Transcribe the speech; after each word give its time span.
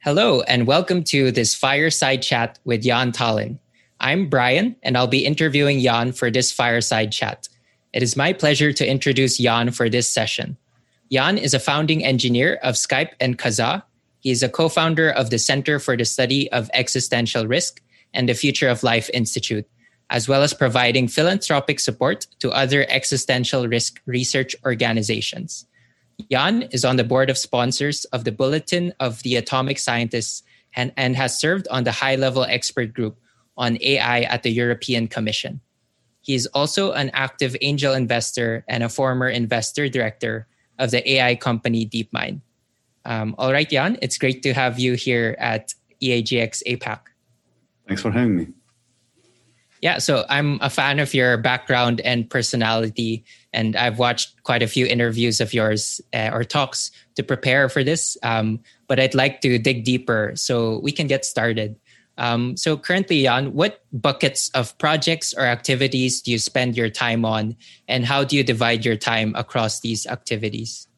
Hello, 0.00 0.42
and 0.42 0.68
welcome 0.68 1.02
to 1.02 1.32
this 1.32 1.56
fireside 1.56 2.22
chat 2.22 2.60
with 2.64 2.84
Jaan 2.84 3.12
Tallinn. 3.12 3.58
I'm 3.98 4.28
Brian, 4.28 4.76
and 4.84 4.96
I'll 4.96 5.08
be 5.08 5.26
interviewing 5.26 5.80
Jaan 5.80 6.16
for 6.16 6.30
this 6.30 6.52
fireside 6.52 7.10
chat. 7.10 7.48
It 7.92 8.04
is 8.04 8.16
my 8.16 8.32
pleasure 8.32 8.72
to 8.72 8.88
introduce 8.88 9.40
Jaan 9.40 9.74
for 9.74 9.88
this 9.88 10.08
session. 10.08 10.56
Jaan 11.10 11.36
is 11.36 11.52
a 11.52 11.58
founding 11.58 12.04
engineer 12.04 12.60
of 12.62 12.76
Skype 12.76 13.10
and 13.18 13.40
Kazaa. 13.40 13.82
He 14.20 14.30
is 14.30 14.40
a 14.40 14.48
co 14.48 14.68
founder 14.68 15.10
of 15.10 15.30
the 15.30 15.38
Center 15.38 15.80
for 15.80 15.96
the 15.96 16.04
Study 16.04 16.48
of 16.52 16.70
Existential 16.74 17.48
Risk 17.48 17.82
and 18.14 18.28
the 18.28 18.34
Future 18.34 18.68
of 18.68 18.84
Life 18.84 19.10
Institute, 19.12 19.66
as 20.10 20.28
well 20.28 20.44
as 20.44 20.54
providing 20.54 21.08
philanthropic 21.08 21.80
support 21.80 22.28
to 22.38 22.52
other 22.52 22.86
existential 22.88 23.66
risk 23.66 24.00
research 24.06 24.54
organizations. 24.64 25.66
Jaan 26.30 26.68
is 26.74 26.84
on 26.84 26.96
the 26.96 27.04
board 27.04 27.30
of 27.30 27.38
sponsors 27.38 28.04
of 28.06 28.24
the 28.24 28.32
Bulletin 28.32 28.92
of 29.00 29.22
the 29.22 29.36
Atomic 29.36 29.78
Scientists 29.78 30.42
and, 30.74 30.92
and 30.96 31.16
has 31.16 31.38
served 31.38 31.68
on 31.68 31.84
the 31.84 31.92
high 31.92 32.16
level 32.16 32.44
expert 32.44 32.92
group 32.92 33.18
on 33.56 33.78
AI 33.80 34.22
at 34.22 34.42
the 34.42 34.50
European 34.50 35.06
Commission. 35.08 35.60
He 36.20 36.34
is 36.34 36.46
also 36.48 36.92
an 36.92 37.10
active 37.14 37.56
angel 37.62 37.94
investor 37.94 38.64
and 38.68 38.82
a 38.82 38.88
former 38.88 39.28
investor 39.28 39.88
director 39.88 40.46
of 40.78 40.90
the 40.90 41.08
AI 41.12 41.34
company 41.36 41.86
DeepMind. 41.86 42.40
Um, 43.04 43.34
all 43.38 43.52
right, 43.52 43.68
Jaan, 43.68 43.98
it's 44.02 44.18
great 44.18 44.42
to 44.42 44.52
have 44.52 44.78
you 44.78 44.94
here 44.94 45.36
at 45.38 45.72
EAGX 46.02 46.62
APAC. 46.66 47.00
Thanks 47.86 48.02
for 48.02 48.10
having 48.10 48.36
me. 48.36 48.48
Yeah, 49.80 49.98
so 49.98 50.24
I'm 50.28 50.58
a 50.60 50.70
fan 50.70 50.98
of 50.98 51.14
your 51.14 51.36
background 51.36 52.00
and 52.00 52.28
personality, 52.28 53.24
and 53.52 53.76
I've 53.76 53.98
watched 53.98 54.42
quite 54.42 54.62
a 54.62 54.66
few 54.66 54.86
interviews 54.86 55.40
of 55.40 55.54
yours 55.54 56.00
uh, 56.12 56.30
or 56.32 56.42
talks 56.44 56.90
to 57.14 57.22
prepare 57.22 57.68
for 57.68 57.84
this. 57.84 58.16
Um, 58.22 58.60
but 58.88 58.98
I'd 58.98 59.14
like 59.14 59.40
to 59.42 59.58
dig 59.58 59.84
deeper 59.84 60.32
so 60.34 60.80
we 60.80 60.90
can 60.90 61.06
get 61.06 61.24
started. 61.24 61.76
Um, 62.16 62.56
so, 62.56 62.76
currently, 62.76 63.22
Jaan, 63.22 63.52
what 63.52 63.84
buckets 63.92 64.50
of 64.50 64.76
projects 64.78 65.32
or 65.32 65.44
activities 65.44 66.20
do 66.20 66.32
you 66.32 66.38
spend 66.40 66.76
your 66.76 66.90
time 66.90 67.24
on, 67.24 67.56
and 67.86 68.04
how 68.04 68.24
do 68.24 68.36
you 68.36 68.42
divide 68.42 68.84
your 68.84 68.96
time 68.96 69.32
across 69.36 69.80
these 69.80 70.04
activities? 70.06 70.88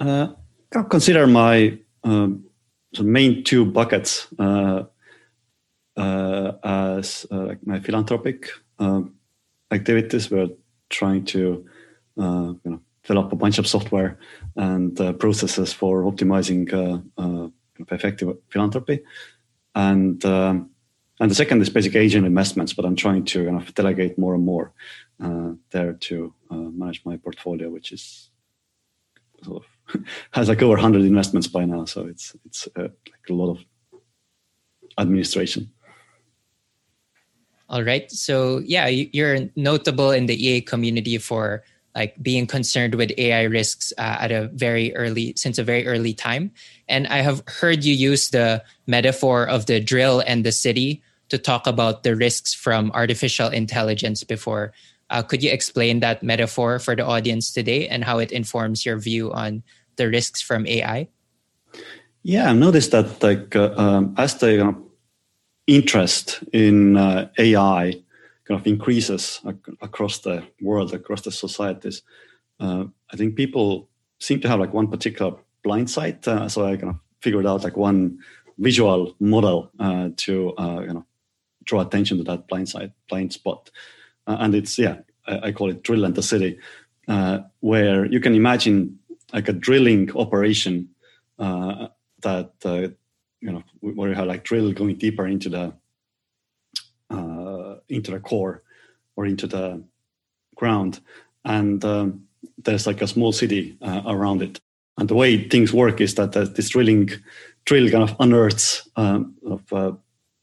Uh, 0.00 0.28
I 0.74 0.82
consider 0.84 1.26
my 1.26 1.78
um, 2.02 2.44
main 2.98 3.44
two 3.44 3.66
buckets. 3.66 4.26
Uh, 4.38 4.84
as 5.96 7.26
uh, 7.30 7.46
like 7.46 7.66
my 7.66 7.80
philanthropic 7.80 8.48
um, 8.78 9.14
activities. 9.70 10.30
We're 10.30 10.50
trying 10.88 11.24
to 11.26 11.66
uh, 12.18 12.54
you 12.64 12.70
know 12.70 12.80
develop 13.02 13.32
a 13.32 13.36
bunch 13.36 13.58
of 13.58 13.66
software 13.66 14.18
and 14.56 14.96
processes 15.18 15.72
for 15.72 16.02
optimizing 16.04 17.52
effective 17.90 18.36
philanthropy, 18.48 19.00
and 19.74 20.24
um, 20.24 20.70
and 21.20 21.30
the 21.30 21.34
second 21.34 21.60
is 21.62 21.70
basic 21.70 21.94
angel 21.96 22.24
investments. 22.24 22.72
But 22.72 22.84
I'm 22.84 22.96
trying 22.96 23.24
to 23.26 23.44
kind 23.44 23.60
of 23.60 23.74
delegate 23.74 24.18
more 24.18 24.34
and 24.34 24.44
more 24.44 24.72
there 25.70 25.92
to 25.92 26.34
manage 26.50 27.02
my 27.04 27.16
portfolio, 27.16 27.70
which 27.70 27.92
is 27.92 28.30
sort 29.42 29.62
of 29.62 30.04
has 30.32 30.48
like 30.48 30.62
over 30.62 30.74
100 30.74 31.02
investments 31.02 31.46
by 31.46 31.64
now 31.64 31.84
so 31.84 32.06
it's 32.06 32.36
it's 32.44 32.68
uh, 32.76 32.82
like 32.82 33.28
a 33.28 33.32
lot 33.32 33.50
of 33.50 33.64
administration 34.98 35.70
all 37.72 37.82
right. 37.82 38.10
So 38.12 38.58
yeah, 38.58 38.86
you're 38.86 39.48
notable 39.56 40.10
in 40.10 40.26
the 40.26 40.36
EA 40.36 40.60
community 40.60 41.16
for 41.16 41.64
like 41.94 42.14
being 42.22 42.46
concerned 42.46 42.94
with 42.94 43.12
AI 43.16 43.44
risks 43.44 43.92
uh, 43.96 44.16
at 44.20 44.30
a 44.30 44.48
very 44.52 44.94
early 44.94 45.32
since 45.36 45.58
a 45.58 45.64
very 45.64 45.86
early 45.86 46.12
time. 46.12 46.52
And 46.86 47.06
I 47.08 47.18
have 47.24 47.42
heard 47.48 47.82
you 47.82 47.94
use 47.94 48.28
the 48.28 48.62
metaphor 48.86 49.48
of 49.48 49.66
the 49.66 49.80
drill 49.80 50.22
and 50.26 50.44
the 50.44 50.52
city 50.52 51.02
to 51.30 51.38
talk 51.38 51.66
about 51.66 52.02
the 52.02 52.14
risks 52.14 52.52
from 52.52 52.92
artificial 52.92 53.48
intelligence 53.48 54.22
before. 54.22 54.72
Uh, 55.08 55.22
could 55.22 55.42
you 55.42 55.50
explain 55.50 56.00
that 56.00 56.22
metaphor 56.22 56.78
for 56.78 56.94
the 56.94 57.04
audience 57.04 57.52
today 57.52 57.88
and 57.88 58.04
how 58.04 58.18
it 58.18 58.32
informs 58.32 58.84
your 58.84 58.98
view 58.98 59.32
on 59.32 59.62
the 59.96 60.08
risks 60.08 60.42
from 60.42 60.66
AI? 60.66 61.08
Yeah, 62.22 62.50
I've 62.50 62.56
noticed 62.56 62.92
that 62.92 63.22
like 63.22 63.56
uh, 63.56 63.72
um, 63.76 64.14
as 64.16 64.36
the 64.36 64.76
interest 65.66 66.42
in 66.52 66.96
uh, 66.96 67.30
AI 67.38 67.94
kind 68.44 68.60
of 68.60 68.66
increases 68.66 69.40
ac- 69.46 69.76
across 69.80 70.18
the 70.18 70.42
world, 70.60 70.92
across 70.92 71.22
the 71.22 71.30
societies, 71.30 72.02
uh, 72.60 72.84
I 73.12 73.16
think 73.16 73.36
people 73.36 73.88
seem 74.20 74.40
to 74.40 74.48
have 74.48 74.60
like 74.60 74.72
one 74.72 74.88
particular 74.88 75.32
blind 75.62 75.90
sight. 75.90 76.26
Uh, 76.26 76.48
so 76.48 76.64
I 76.66 76.76
kind 76.76 76.90
of 76.90 76.96
figured 77.20 77.46
out 77.46 77.64
like 77.64 77.76
one 77.76 78.18
visual 78.58 79.14
model 79.20 79.70
uh, 79.78 80.10
to 80.16 80.54
uh, 80.56 80.80
you 80.80 80.92
know 80.92 81.06
draw 81.64 81.80
attention 81.80 82.18
to 82.18 82.24
that 82.24 82.48
blind 82.48 82.68
side, 82.68 82.92
blind 83.08 83.32
spot, 83.32 83.70
uh, 84.26 84.36
and 84.40 84.54
it's 84.54 84.78
yeah, 84.78 84.98
I, 85.26 85.48
I, 85.48 85.52
call 85.52 85.70
it 85.70 85.82
drill 85.82 86.10
the 86.10 86.22
city, 86.22 86.58
where 87.60 88.04
you 88.06 88.20
can 88.20 88.34
imagine 88.34 88.98
like 89.32 89.48
a 89.48 89.52
drilling 89.52 90.10
operation 90.16 90.88
that 91.38 92.96
you 93.42 93.52
know 93.52 93.62
where 93.80 94.08
you 94.08 94.14
have 94.14 94.28
like 94.28 94.44
drill 94.44 94.72
going 94.72 94.96
deeper 94.96 95.26
into 95.26 95.48
the 95.48 95.72
uh, 97.10 97.76
into 97.88 98.10
the 98.10 98.20
core 98.20 98.62
or 99.16 99.26
into 99.26 99.46
the 99.46 99.82
ground. 100.56 101.00
And 101.44 101.84
um, 101.84 102.24
there's 102.58 102.86
like 102.86 103.02
a 103.02 103.06
small 103.06 103.32
city 103.32 103.76
uh, 103.82 104.02
around 104.06 104.42
it. 104.42 104.58
And 104.96 105.08
the 105.08 105.14
way 105.14 105.48
things 105.48 105.72
work 105.72 106.00
is 106.00 106.14
that 106.14 106.36
uh, 106.36 106.44
this 106.44 106.70
drilling 106.70 107.10
drill 107.64 107.90
kind 107.90 108.08
of 108.08 108.16
unearths 108.20 108.88
um, 108.96 109.34
of 109.44 109.72
uh, 109.72 109.92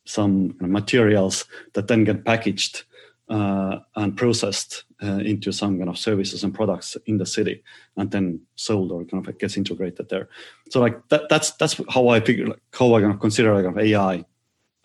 some 0.06 0.56
materials 0.60 1.46
that 1.74 1.88
then 1.88 2.04
get 2.04 2.26
packaged 2.26 2.84
and 3.30 4.18
processed 4.18 4.86
uh, 5.02 5.20
into 5.20 5.52
some 5.52 5.78
kind 5.78 5.90
of 5.90 5.98
services 5.98 6.44
and 6.44 6.54
products 6.54 6.98
in 7.06 7.18
the 7.18 7.26
city 7.26 7.64
and 7.98 8.12
then 8.12 8.42
sold 8.56 8.92
or 8.92 9.06
kind 9.06 9.26
of 9.26 9.38
gets 9.38 9.58
integrated 9.58 10.10
there. 10.10 10.28
So 10.70 10.80
like 10.80 11.08
that, 11.10 11.30
that's 11.30 11.52
that's 11.52 11.80
how 11.90 12.10
i 12.10 12.20
figure 12.20 12.48
like 12.48 12.62
how 12.74 12.94
i 12.96 13.02
kind 13.02 13.14
of 13.14 13.20
consider 13.20 13.54
like 13.56 13.66
of 13.66 13.78
ai 13.78 14.26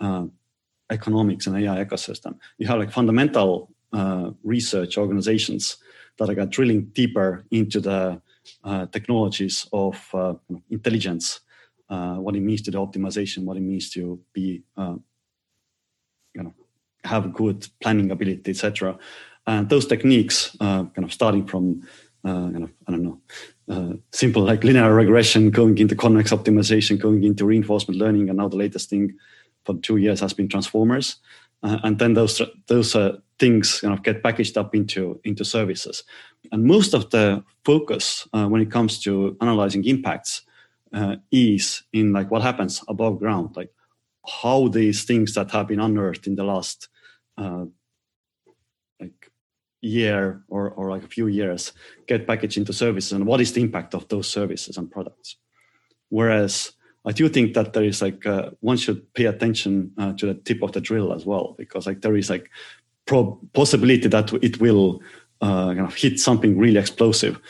uh, 0.01 0.27
economics 0.91 1.47
and 1.47 1.57
ai 1.57 1.85
ecosystem. 1.85 2.39
You 2.59 2.67
have 2.67 2.79
like 2.79 2.93
fundamental 2.93 3.71
uh, 3.93 4.31
research 4.43 4.99
organizations 4.99 5.79
that 6.19 6.31
are 6.31 6.47
drilling 6.47 6.87
deeper 6.93 7.45
into 7.51 7.81
the 7.81 8.21
uh, 8.63 8.87
technologies 8.87 9.67
of 9.73 10.09
uh, 10.15 10.35
intelligence 10.71 11.41
what 11.89 12.37
it 12.37 12.41
means 12.41 12.63
to 12.63 12.71
the 12.71 12.79
optimization 12.79 13.45
what 13.45 13.57
it 13.57 13.61
means 13.61 13.91
to 13.91 14.21
be 14.33 14.63
have 17.05 17.33
good 17.33 17.69
planning 17.81 18.11
ability, 18.11 18.51
etc. 18.51 18.99
And 19.47 19.69
those 19.69 19.87
techniques, 19.87 20.57
uh, 20.61 20.85
kind 20.85 21.05
of 21.05 21.13
starting 21.13 21.47
from, 21.47 21.83
uh, 22.25 22.51
kind 22.51 22.65
of, 22.65 22.71
I 22.87 22.93
don't 22.93 23.03
know, 23.03 23.21
uh, 23.69 23.97
simple 24.13 24.43
like 24.43 24.65
linear 24.65 24.93
regression, 24.95 25.51
going 25.51 25.79
into 25.79 25.95
convex 25.95 26.33
optimization, 26.33 26.99
going 26.99 27.25
into 27.25 27.45
reinforcement 27.45 28.01
learning, 28.01 28.29
and 28.29 28.39
now 28.39 28.49
the 28.49 28.57
latest 28.57 28.91
thing 28.91 29.15
for 29.65 29.75
two 29.77 29.97
years 29.97 30.21
has 30.21 30.33
been 30.33 30.49
transformers. 30.49 31.17
Uh, 31.63 31.79
and 31.83 31.99
then 31.99 32.15
those 32.15 32.43
those 32.67 32.95
uh, 32.95 33.17
things 33.39 33.81
kind 33.81 33.95
of 33.95 34.03
get 34.03 34.23
packaged 34.23 34.59
up 34.59 34.75
into 34.75 35.19
into 35.25 35.45
services. 35.45 36.05
And 36.53 36.65
most 36.65 36.95
of 36.95 37.09
the 37.11 37.43
focus 37.65 38.29
uh, 38.35 38.47
when 38.47 38.61
it 38.61 38.71
comes 38.71 39.01
to 39.01 39.37
analyzing 39.41 39.85
impacts 39.85 40.43
is 41.33 41.83
in 41.93 42.13
like 42.13 42.31
what 42.31 42.43
happens 42.43 42.81
above 42.87 43.19
ground, 43.19 43.57
like 43.57 43.71
how 44.43 44.69
these 44.69 45.05
things 45.05 45.35
that 45.35 45.51
have 45.51 45.67
been 45.67 45.81
unearthed 45.81 46.27
in 46.27 46.37
the 46.37 46.45
last 46.45 46.89
uh, 47.39 47.65
like 49.01 49.31
year 49.81 50.43
or, 50.49 50.71
or 50.71 50.91
like 50.91 51.05
a 51.05 51.09
few 51.09 51.27
years 51.27 51.73
get 52.07 52.27
packaged 52.27 52.57
into 52.57 52.73
services 52.73 53.13
and 53.13 53.27
what 53.27 53.41
is 53.41 53.53
the 53.53 53.61
impact 53.61 53.95
of 53.95 54.09
those 54.09 54.29
services 54.29 54.77
and 54.77 54.91
products. 54.91 55.37
Whereas 56.09 56.73
i 57.07 57.13
do 57.13 57.29
think 57.29 57.53
that 57.53 57.75
there 57.75 57.85
is 57.85 58.01
like 58.01 58.25
uh, 58.25 58.51
one 58.61 58.79
should 58.79 59.13
pay 59.13 59.27
attention 59.27 59.93
uh, 59.99 60.13
to 60.15 60.27
the 60.27 60.35
tip 60.35 60.63
of 60.63 60.73
the 60.73 60.81
drill 60.81 61.13
as 61.13 61.27
well 61.27 61.55
because 61.59 61.87
like 61.87 62.01
there 62.01 62.17
is 62.17 62.31
like 62.31 62.51
pro- 63.07 63.39
possibility 63.53 64.09
that 64.09 64.33
it 64.43 64.59
will 64.61 65.03
uh, 65.41 65.75
kind 65.75 65.81
of 65.81 65.95
hit 65.95 66.19
something 66.19 66.57
really 66.57 66.79
explosive 66.79 67.41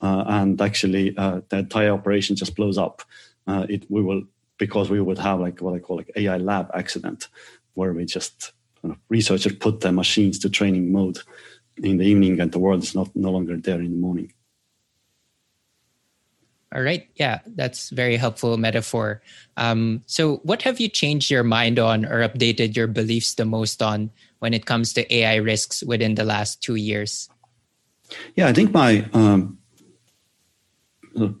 uh, 0.00 0.24
and 0.26 0.60
actually 0.60 1.16
uh, 1.16 1.40
the 1.48 1.58
entire 1.58 1.92
operation 1.92 2.36
just 2.36 2.56
blows 2.56 2.76
up. 2.76 3.02
Uh, 3.46 3.66
it 3.68 3.84
we 3.88 4.02
will 4.02 4.22
because 4.58 4.90
we 4.90 5.00
would 5.00 5.18
have 5.18 5.40
like 5.40 5.60
what 5.60 5.74
i 5.74 5.78
call 5.78 5.96
like 5.96 6.10
ai 6.16 6.36
lab 6.36 6.70
accident 6.74 7.28
where 7.74 7.92
we 7.92 8.04
just 8.04 8.52
researchers 9.08 9.54
put 9.54 9.80
their 9.80 9.92
machines 9.92 10.38
to 10.40 10.50
training 10.50 10.92
mode 10.92 11.18
in 11.78 11.98
the 11.98 12.04
evening 12.04 12.40
and 12.40 12.52
the 12.52 12.58
world 12.58 12.82
is 12.82 12.94
not 12.94 13.14
no 13.14 13.30
longer 13.30 13.56
there 13.56 13.80
in 13.80 13.90
the 13.90 13.98
morning. 13.98 14.32
All 16.74 16.82
right. 16.82 17.06
Yeah 17.14 17.40
that's 17.46 17.90
very 17.90 18.16
helpful 18.16 18.56
metaphor. 18.56 19.22
Um, 19.56 20.02
so 20.06 20.36
what 20.42 20.62
have 20.62 20.80
you 20.80 20.88
changed 20.88 21.30
your 21.30 21.44
mind 21.44 21.78
on 21.78 22.04
or 22.04 22.26
updated 22.26 22.76
your 22.76 22.88
beliefs 22.88 23.34
the 23.34 23.44
most 23.44 23.82
on 23.82 24.10
when 24.40 24.52
it 24.52 24.66
comes 24.66 24.92
to 24.94 25.14
ai 25.14 25.36
risks 25.36 25.82
within 25.84 26.16
the 26.16 26.24
last 26.24 26.62
two 26.62 26.74
years? 26.74 27.28
Yeah 28.34 28.48
i 28.48 28.52
think 28.52 28.72
my 28.72 29.06
um, 29.12 29.58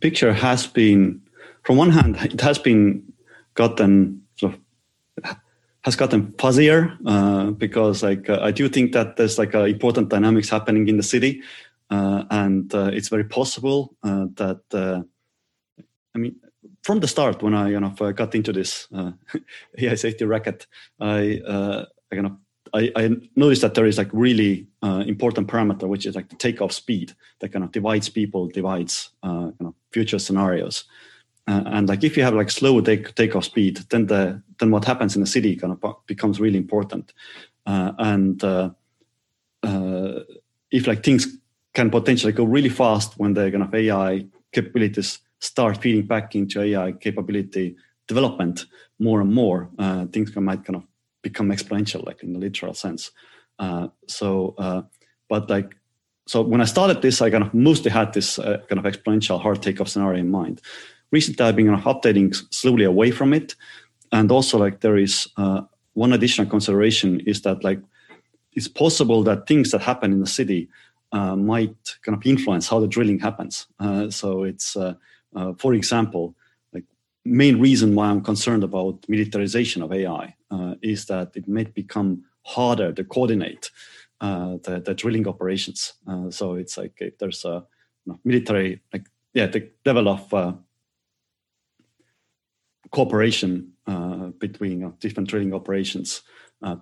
picture 0.00 0.32
has 0.32 0.66
been 0.66 1.20
from 1.64 1.76
one 1.76 1.90
hand, 1.90 2.16
it 2.16 2.40
has 2.42 2.58
been 2.58 3.02
gotten 3.54 4.22
has 5.84 5.96
gotten 5.96 6.32
fuzzier 6.32 6.96
uh, 7.06 7.50
because 7.50 8.02
like 8.02 8.28
uh, 8.28 8.38
I 8.40 8.50
do 8.50 8.68
think 8.68 8.92
that 8.92 9.16
there's 9.16 9.38
like 9.38 9.54
uh, 9.54 9.64
important 9.64 10.08
dynamics 10.08 10.48
happening 10.48 10.88
in 10.88 10.96
the 10.96 11.02
city, 11.02 11.42
uh, 11.90 12.24
and 12.30 12.74
uh, 12.74 12.90
it's 12.92 13.08
very 13.08 13.24
possible 13.24 13.94
uh, 14.02 14.26
that 14.34 15.04
I 16.14 16.18
mean 16.18 16.36
from 16.82 17.00
the 17.00 17.08
start 17.08 17.42
when 17.42 17.54
I 17.54 17.70
you 17.70 17.80
know 17.80 17.90
got 17.90 18.34
into 18.34 18.52
this 18.52 18.88
AI 19.78 19.94
safety 19.94 20.24
racket, 20.24 20.66
I 21.00 21.40
I 22.10 22.14
kind 22.14 22.26
of 22.26 22.32
I, 22.72 22.90
I, 22.96 23.10
noticed 23.36 23.62
that 23.62 23.74
there 23.74 23.86
is 23.86 23.98
like 23.98 24.10
really 24.12 24.66
important 24.82 25.48
parameter 25.48 25.86
which 25.86 26.06
is 26.06 26.16
like 26.16 26.28
the 26.28 26.36
takeoff 26.36 26.72
speed 26.72 27.12
that 27.40 27.52
kind 27.52 27.64
of 27.64 27.72
divides 27.72 28.08
people, 28.08 28.48
divides 28.48 29.10
kind 29.22 29.54
of 29.60 29.74
future 29.92 30.18
scenarios. 30.18 30.84
Uh, 31.46 31.62
and 31.66 31.88
like 31.88 32.02
if 32.02 32.16
you 32.16 32.22
have 32.22 32.34
like 32.34 32.50
slow 32.50 32.80
take 32.80 33.14
takeoff 33.14 33.44
speed, 33.44 33.78
then 33.90 34.06
the 34.06 34.42
then 34.58 34.70
what 34.70 34.84
happens 34.84 35.14
in 35.14 35.20
the 35.20 35.26
city 35.26 35.56
kind 35.56 35.72
of 35.72 35.96
becomes 36.06 36.40
really 36.40 36.58
important. 36.58 37.12
Uh, 37.66 37.92
and 37.98 38.42
uh, 38.42 38.70
uh, 39.62 40.20
if 40.70 40.86
like 40.86 41.02
things 41.02 41.38
can 41.74 41.90
potentially 41.90 42.32
go 42.32 42.44
really 42.44 42.68
fast 42.68 43.18
when 43.18 43.34
the 43.34 43.50
kind 43.50 43.62
of 43.62 43.74
AI 43.74 44.26
capabilities 44.52 45.20
start 45.40 45.82
feeding 45.82 46.06
back 46.06 46.34
into 46.34 46.62
AI 46.62 46.92
capability 46.92 47.76
development 48.06 48.66
more 48.98 49.20
and 49.20 49.34
more, 49.34 49.68
uh, 49.78 50.06
things 50.06 50.30
can, 50.30 50.44
might 50.44 50.64
kind 50.64 50.76
of 50.76 50.84
become 51.22 51.50
exponential, 51.50 52.06
like 52.06 52.22
in 52.22 52.32
the 52.32 52.38
literal 52.38 52.74
sense. 52.74 53.10
So, 54.06 54.54
but 55.28 55.50
like 55.50 55.76
so 56.26 56.40
when 56.40 56.60
I 56.62 56.64
started 56.64 57.02
this, 57.02 57.20
I 57.20 57.28
kind 57.28 57.44
of 57.44 57.52
mostly 57.52 57.90
had 57.90 58.14
this 58.14 58.38
uh, 58.38 58.62
kind 58.68 58.84
of 58.84 58.90
exponential 58.90 59.40
hard 59.40 59.62
takeoff 59.62 59.88
scenario 59.88 60.20
in 60.20 60.30
mind 60.30 60.62
recently 61.14 61.46
I've 61.46 61.56
been 61.56 61.68
updating 61.68 62.34
slowly 62.52 62.84
away 62.84 63.10
from 63.12 63.32
it. 63.32 63.54
And 64.10 64.30
also 64.30 64.58
like 64.58 64.80
there 64.80 64.98
is 64.98 65.28
uh, 65.36 65.62
one 65.94 66.12
additional 66.12 66.50
consideration 66.50 67.20
is 67.20 67.42
that 67.42 67.62
like 67.62 67.80
it's 68.52 68.68
possible 68.68 69.22
that 69.24 69.46
things 69.46 69.70
that 69.70 69.82
happen 69.82 70.12
in 70.12 70.20
the 70.20 70.32
city 70.40 70.68
uh, 71.12 71.36
might 71.36 71.76
kind 72.02 72.16
of 72.18 72.26
influence 72.26 72.68
how 72.68 72.80
the 72.80 72.88
drilling 72.88 73.20
happens. 73.20 73.66
Uh, 73.78 74.10
so 74.10 74.42
it's, 74.42 74.76
uh, 74.76 74.94
uh, 75.36 75.52
for 75.62 75.74
example, 75.74 76.34
like 76.72 76.84
main 77.24 77.60
reason 77.60 77.94
why 77.94 78.06
I'm 78.08 78.20
concerned 78.20 78.64
about 78.64 79.08
militarization 79.08 79.82
of 79.82 79.92
AI 79.92 80.34
uh, 80.50 80.74
is 80.82 81.06
that 81.06 81.36
it 81.36 81.46
may 81.46 81.64
become 81.64 82.24
harder 82.42 82.92
to 82.92 83.04
coordinate 83.04 83.70
the, 84.20 84.82
the, 84.84 84.94
drilling 84.94 85.28
operations. 85.28 85.94
so 86.30 86.54
it's 86.54 86.78
like 86.78 86.94
if 86.98 87.18
there's 87.18 87.44
a 87.44 87.56
you 88.04 88.12
know, 88.12 88.18
military, 88.24 88.80
like 88.92 89.06
yeah, 89.34 89.46
the 89.46 89.70
level 89.84 90.08
of 90.08 90.63
cooperation 92.94 93.72
uh, 93.88 94.28
between 94.38 94.84
uh, 94.84 94.92
different 95.00 95.28
trading 95.28 95.52
operations 95.52 96.22
uh, 96.62 96.76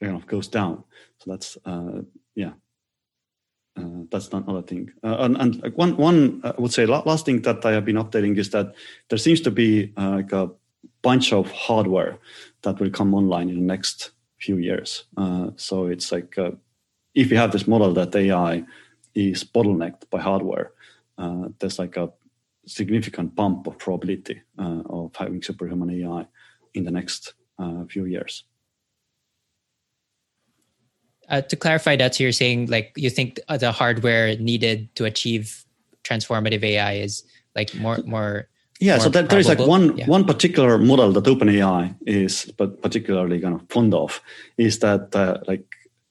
you 0.00 0.12
know, 0.12 0.22
goes 0.26 0.46
down. 0.46 0.84
So 1.18 1.30
that's 1.32 1.58
uh, 1.64 2.02
yeah, 2.36 2.52
uh, 3.76 4.04
that's 4.10 4.28
another 4.28 4.62
thing. 4.62 4.92
Uh, 5.02 5.16
and, 5.18 5.36
and 5.36 5.72
one 5.74 5.96
one 5.96 6.40
I 6.44 6.54
would 6.56 6.72
say 6.72 6.86
last 6.86 7.26
thing 7.26 7.42
that 7.42 7.66
I 7.66 7.72
have 7.72 7.84
been 7.84 7.96
updating 7.96 8.38
is 8.38 8.50
that 8.50 8.74
there 9.08 9.18
seems 9.18 9.40
to 9.40 9.50
be 9.50 9.92
like 9.96 10.32
a 10.32 10.50
bunch 11.02 11.32
of 11.32 11.50
hardware 11.50 12.18
that 12.62 12.78
will 12.78 12.90
come 12.90 13.12
online 13.12 13.48
in 13.48 13.56
the 13.56 13.72
next 13.74 14.12
few 14.40 14.58
years. 14.58 15.04
so 15.56 15.86
it's 15.86 16.12
like 16.12 16.36
if 17.14 17.30
you 17.30 17.36
have 17.36 17.50
this 17.50 17.66
model 17.66 17.92
that 17.94 18.14
AI 18.14 18.64
is 19.14 19.42
bottlenecked 19.42 20.08
by 20.10 20.20
hardware, 20.20 20.70
there's 21.58 21.78
like 21.80 21.96
a 21.96 22.12
significant 22.68 23.34
bump 23.34 23.66
of 23.66 23.78
probability 23.78 24.42
uh, 24.58 24.82
of 24.88 25.14
having 25.16 25.42
superhuman 25.42 25.90
AI 25.90 26.26
in 26.74 26.84
the 26.84 26.90
next 26.90 27.34
uh, 27.58 27.84
few 27.84 28.04
years. 28.04 28.44
Uh, 31.28 31.42
to 31.42 31.56
clarify 31.56 31.94
that, 31.96 32.14
so 32.14 32.22
you're 32.22 32.32
saying 32.32 32.66
like 32.66 32.92
you 32.96 33.10
think 33.10 33.38
the 33.58 33.70
hardware 33.70 34.36
needed 34.36 34.94
to 34.94 35.04
achieve 35.04 35.64
transformative 36.02 36.62
AI 36.62 36.94
is 36.94 37.22
like 37.54 37.74
more 37.74 37.98
more. 38.06 38.48
Yeah, 38.80 38.96
more 38.96 39.04
so 39.04 39.08
that, 39.10 39.28
there 39.28 39.38
is 39.38 39.48
like 39.48 39.58
one 39.58 39.98
yeah. 39.98 40.06
one 40.06 40.24
particular 40.24 40.78
model 40.78 41.12
that 41.12 41.24
OpenAI 41.24 41.94
is 42.06 42.50
but 42.56 42.80
particularly 42.80 43.40
kind 43.40 43.54
of 43.54 43.68
fond 43.68 43.92
of 43.92 44.22
is 44.56 44.78
that 44.78 45.14
uh, 45.14 45.38
like 45.46 45.66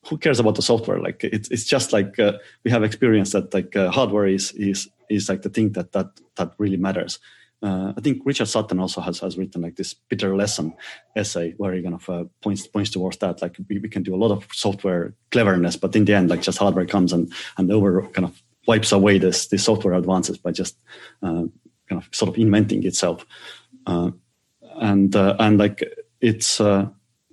who 0.07 0.17
cares 0.17 0.39
about 0.39 0.55
the 0.55 0.61
software? 0.61 0.99
Like 0.99 1.23
it's 1.23 1.49
it's 1.49 1.65
just 1.65 1.93
like 1.93 2.19
uh, 2.19 2.33
we 2.63 2.71
have 2.71 2.83
experience 2.83 3.31
that 3.31 3.53
like 3.53 3.75
uh, 3.75 3.89
hardware 3.89 4.27
is 4.27 4.51
is 4.51 4.87
is 5.09 5.29
like 5.29 5.41
the 5.41 5.49
thing 5.49 5.71
that 5.73 5.91
that 5.93 6.07
that 6.35 6.53
really 6.57 6.77
matters. 6.77 7.19
Uh, 7.61 7.91
I 7.97 8.01
think 8.01 8.21
Richard 8.23 8.47
Sutton 8.47 8.79
also 8.79 9.01
has, 9.01 9.19
has 9.19 9.35
written 9.35 9.63
like 9.63 9.77
this 9.77 9.95
bitter 9.95 10.35
lesson 10.35 10.75
essay 11.15 11.55
where 11.57 11.73
he 11.73 11.81
kind 11.81 11.95
of 11.95 12.07
uh, 12.09 12.25
points 12.41 12.67
points 12.67 12.91
towards 12.91 13.17
that. 13.17 13.41
Like 13.41 13.57
we, 13.67 13.79
we 13.79 13.89
can 13.89 14.03
do 14.03 14.13
a 14.13 14.17
lot 14.17 14.31
of 14.31 14.47
software 14.53 15.15
cleverness, 15.31 15.75
but 15.75 15.95
in 15.95 16.05
the 16.05 16.13
end, 16.13 16.29
like 16.29 16.43
just 16.43 16.59
hardware 16.59 16.85
comes 16.85 17.13
and 17.13 17.33
and 17.57 17.71
over 17.71 18.03
kind 18.09 18.25
of 18.25 18.41
wipes 18.67 18.91
away 18.91 19.17
this 19.17 19.47
this 19.47 19.63
software 19.63 19.95
advances 19.95 20.37
by 20.37 20.51
just 20.51 20.77
uh, 21.23 21.45
kind 21.89 22.01
of 22.01 22.07
sort 22.11 22.29
of 22.29 22.37
inventing 22.37 22.85
itself. 22.85 23.25
Uh, 23.87 24.11
and 24.79 25.15
uh, 25.15 25.35
and 25.39 25.57
like 25.57 25.83
it's 26.21 26.61
uh, 26.61 26.87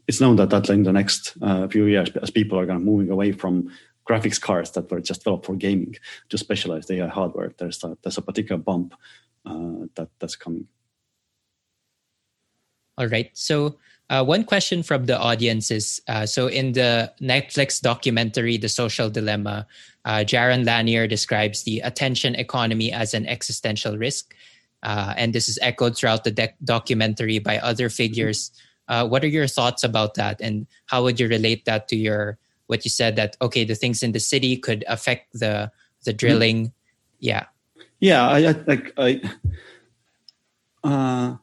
it's 0.09 0.23
known 0.23 0.37
that 0.37 0.49
that 0.51 0.71
in 0.71 0.85
the 0.85 0.93
next 0.93 1.37
few 1.71 1.85
years, 1.85 2.11
as 2.23 2.31
people 2.31 2.59
are 2.59 2.67
kind 2.67 2.79
of 2.79 2.85
moving 2.85 3.11
away 3.11 3.33
from 3.33 3.71
graphics 4.09 4.41
cards 4.41 4.73
that 4.73 4.91
were 4.91 5.01
just 5.01 5.23
developed 5.23 5.47
for 5.47 5.57
gaming 5.57 5.97
to 6.29 6.39
specialized 6.39 6.91
AI 6.91 7.09
hardware. 7.09 7.53
There's 7.57 7.83
a, 7.85 7.97
there's 8.03 8.19
a 8.19 8.23
particular 8.23 8.61
bump 8.61 8.95
uh, 9.47 9.87
that 9.95 10.09
that's 10.19 10.37
coming. 10.37 10.67
All 12.97 13.09
right. 13.09 13.31
So 13.35 13.77
uh, 14.11 14.25
one 14.25 14.45
question 14.45 14.83
from 14.83 15.07
the 15.07 15.19
audience 15.19 15.71
is: 15.71 16.01
uh, 16.09 16.27
so 16.27 16.47
in 16.47 16.73
the 16.73 17.13
Netflix 17.21 17.81
documentary, 17.81 18.57
"The 18.57 18.69
Social 18.69 19.11
Dilemma," 19.11 19.67
uh, 20.05 20.19
Jaron 20.19 20.65
Lanier 20.65 21.07
describes 21.07 21.63
the 21.63 21.81
attention 21.81 22.35
economy 22.35 22.93
as 22.93 23.15
an 23.15 23.27
existential 23.27 23.97
risk, 23.97 24.35
uh, 24.83 25.15
and 25.17 25.33
this 25.33 25.49
is 25.49 25.59
echoed 25.63 25.97
throughout 25.97 26.25
the 26.25 26.31
de- 26.31 26.55
documentary 26.63 27.39
by 27.39 27.59
other 27.59 27.89
figures. 27.89 28.53
Uh, 28.87 29.09
what 29.09 29.25
are 29.25 29.33
your 29.33 29.49
thoughts 29.49 29.83
about 29.83 30.15
that, 30.15 30.41
and 30.41 30.67
how 30.87 31.03
would 31.03 31.19
you 31.19 31.27
relate 31.27 31.65
that 31.65 31.89
to 31.89 31.97
your 31.97 32.39
what 32.67 32.85
you 32.85 32.91
said 32.91 33.17
that 33.17 33.37
okay 33.41 33.65
the 33.65 33.75
things 33.75 34.03
in 34.03 34.13
the 34.13 34.21
city 34.21 34.57
could 34.57 34.85
affect 34.89 35.33
the 35.33 35.71
the 36.05 36.11
mm-hmm. 36.11 36.17
drilling. 36.17 36.73
Yeah. 37.19 37.47
Yeah 38.01 38.29
i 38.29 38.39
like 38.67 38.93
i 38.99 39.21
uh 40.85 41.37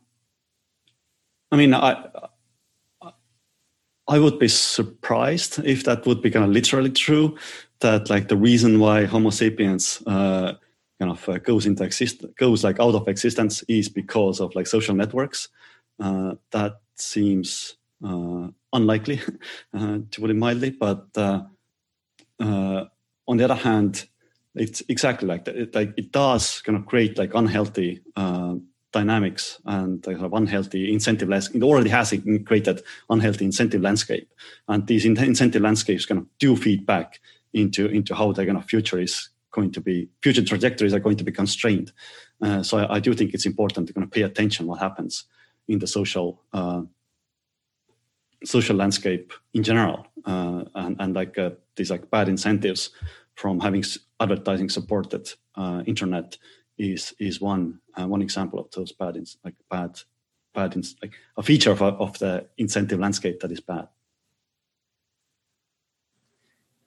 i 1.51 1.55
mean 1.55 1.73
i 1.73 2.05
i 4.07 4.19
would 4.19 4.37
be 4.37 4.47
surprised 4.47 5.59
if 5.65 5.83
that 5.85 6.05
would 6.05 6.21
be 6.21 6.29
kind 6.29 6.45
of 6.45 6.51
literally 6.51 6.91
true 6.91 7.35
that 7.79 8.09
like 8.09 8.27
the 8.27 8.37
reason 8.37 8.79
why 8.79 9.05
homo 9.05 9.31
sapiens 9.31 10.03
uh 10.05 10.53
kind 11.01 11.11
of 11.11 11.29
uh, 11.29 11.39
goes 11.39 11.65
into 11.65 11.83
exist 11.83 12.23
goes 12.37 12.63
like 12.63 12.79
out 12.79 12.93
of 12.93 13.07
existence 13.07 13.63
is 13.67 13.89
because 13.89 14.39
of 14.39 14.53
like 14.53 14.67
social 14.67 14.93
networks. 14.93 15.49
Uh 15.99 16.35
that 16.51 16.73
seems 16.95 17.75
uh, 18.05 18.49
unlikely, 18.73 19.21
uh, 19.73 19.99
to 20.09 20.21
put 20.21 20.29
it 20.29 20.35
mildly. 20.35 20.71
But 20.71 21.07
uh, 21.15 21.41
on 22.39 23.37
the 23.37 23.43
other 23.43 23.55
hand, 23.55 24.07
it's 24.55 24.81
exactly 24.89 25.27
like 25.27 25.45
that. 25.45 25.55
It, 25.55 25.75
like 25.75 25.93
it 25.97 26.11
does 26.11 26.61
kind 26.61 26.77
of 26.77 26.85
create 26.85 27.17
like 27.17 27.33
unhealthy 27.33 28.01
dynamics 28.91 29.59
and 29.65 30.03
kind 30.03 30.25
of 30.25 30.33
unhealthy 30.33 30.91
incentive 30.91 31.29
landscape. 31.29 31.55
It 31.57 31.65
already 31.65 31.89
has 31.89 32.13
created 32.45 32.81
unhealthy 33.09 33.45
incentive 33.45 33.81
landscape, 33.81 34.29
and 34.67 34.85
these 34.87 35.05
incentive 35.05 35.61
landscapes 35.61 36.05
kind 36.05 36.19
of 36.19 36.27
do 36.39 36.55
feed 36.55 36.85
back 36.85 37.19
into 37.53 37.87
into 37.87 38.15
how 38.15 38.31
the 38.31 38.45
kind 38.45 38.57
of 38.57 38.65
future 38.65 38.99
is 38.99 39.29
going 39.51 39.71
to 39.71 39.81
be 39.81 40.09
future 40.21 40.43
trajectories 40.43 40.93
are 40.93 40.99
going 40.99 41.17
to 41.17 41.23
be 41.23 41.31
constrained. 41.31 41.91
Uh, 42.41 42.63
so 42.63 42.77
I, 42.77 42.95
I, 42.95 42.99
do 42.99 43.13
think 43.13 43.33
it's 43.33 43.45
important 43.45 43.87
to 43.87 43.93
kind 43.93 44.03
of 44.03 44.11
pay 44.11 44.23
attention 44.23 44.65
what 44.65 44.79
happens 44.79 45.25
in 45.67 45.79
the 45.79 45.87
social 45.87 46.41
uh, 46.53 46.81
social 48.43 48.75
landscape 48.75 49.33
in 49.53 49.63
general 49.63 50.07
uh, 50.25 50.63
and, 50.75 50.95
and 50.99 51.15
like 51.15 51.37
uh, 51.37 51.51
these 51.75 51.91
like 51.91 52.09
bad 52.09 52.27
incentives 52.27 52.89
from 53.35 53.59
having 53.59 53.83
advertising 54.19 54.69
supported 54.69 55.31
uh, 55.55 55.83
internet 55.85 56.37
is 56.77 57.13
is 57.19 57.39
one 57.39 57.79
uh, 57.97 58.07
one 58.07 58.21
example 58.21 58.59
of 58.59 58.69
those 58.71 58.91
bad 58.91 59.17
like 59.43 59.55
bad 59.69 59.99
bad 60.53 60.75
like 61.01 61.13
a 61.37 61.43
feature 61.43 61.71
of, 61.71 61.81
of 61.81 62.17
the 62.19 62.45
incentive 62.57 62.99
landscape 62.99 63.39
that 63.39 63.51
is 63.51 63.59
bad. 63.59 63.87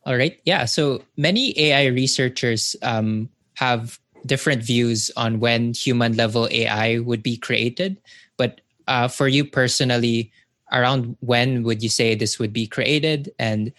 All 0.07 0.17
right. 0.17 0.39
Yeah. 0.45 0.67
So 0.67 1.03
many 1.17 1.59
ai 1.59 1.87
researchers 1.87 2.77
um, 2.83 3.31
have 3.55 3.99
different 4.27 4.63
views 4.63 5.11
on 5.17 5.41
when 5.41 5.73
human 5.75 6.17
level 6.17 6.49
ai 6.51 6.99
would 6.99 7.23
be 7.23 7.37
created 7.37 8.01
but 8.37 8.61
uh, 8.87 9.09
for 9.09 9.29
you 9.29 9.45
personally 9.45 10.33
around 10.75 11.17
when 11.21 11.63
would 11.63 11.83
you 11.83 11.89
say 11.89 12.15
this 12.15 12.39
would 12.39 12.53
be 12.53 12.67
created 12.67 13.33
and 13.39 13.73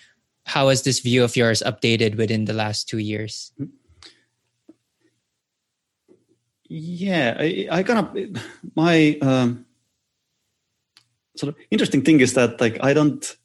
how 0.45 0.69
has 0.69 0.83
this 0.83 0.99
view 0.99 1.23
of 1.23 1.35
yours 1.35 1.61
updated 1.65 2.15
within 2.17 2.45
the 2.45 2.53
last 2.53 2.87
two 2.87 2.99
years 2.99 3.51
Yeah, 6.67 7.37
I, 7.39 7.67
I 7.71 7.83
kind 7.83 7.99
of 7.99 8.43
my 8.75 9.17
um, 9.21 9.65
sort 11.37 11.53
of 11.53 11.61
interesting 11.69 12.01
thing 12.01 12.19
is 12.19 12.33
that 12.33 12.59
like 12.59 12.83
I 12.83 12.93
don't. 12.93 13.37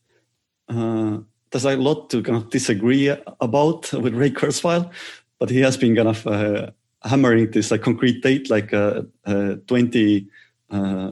Uh, 0.69 1.19
there's 1.51 1.65
a 1.65 1.77
lot 1.77 2.09
to 2.11 2.23
kind 2.23 2.37
of 2.37 2.49
disagree 2.51 3.09
about 3.41 3.93
with 3.93 4.15
Ray 4.15 4.31
Kurzweil, 4.31 4.91
but 5.39 5.51
he 5.51 5.61
has 5.61 5.77
been 5.77 5.97
kind 5.97 6.09
of 6.09 6.27
uh, 6.27 6.71
hammering 7.03 7.51
this 7.51 7.71
like 7.71 7.83
concrete 7.83 8.23
date, 8.23 8.49
like 8.49 8.73
uh, 8.73 9.03
uh, 9.27 9.57
20 9.67 10.29
uh, 10.71 10.77
uh, 10.77 11.11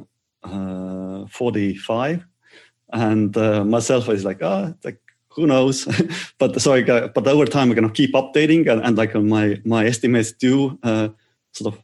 45, 1.31 2.27
and 2.93 3.37
uh, 3.37 3.65
myself 3.65 4.09
is 4.09 4.25
like, 4.25 4.43
oh, 4.43 4.75
like 4.85 5.01
who 5.31 5.47
knows? 5.47 5.87
but 6.39 6.61
so 6.61 6.73
I 6.73 6.81
got, 6.83 7.15
but 7.15 7.27
over 7.27 7.47
time, 7.47 7.71
I'm 7.71 7.75
gonna 7.75 7.91
keep 7.91 8.13
updating, 8.15 8.71
and, 8.71 8.83
and 8.85 8.97
like 8.97 9.15
my 9.15 9.61
my 9.65 9.87
estimates 9.87 10.33
do 10.33 10.79
sort 11.53 11.75
of 11.75 11.83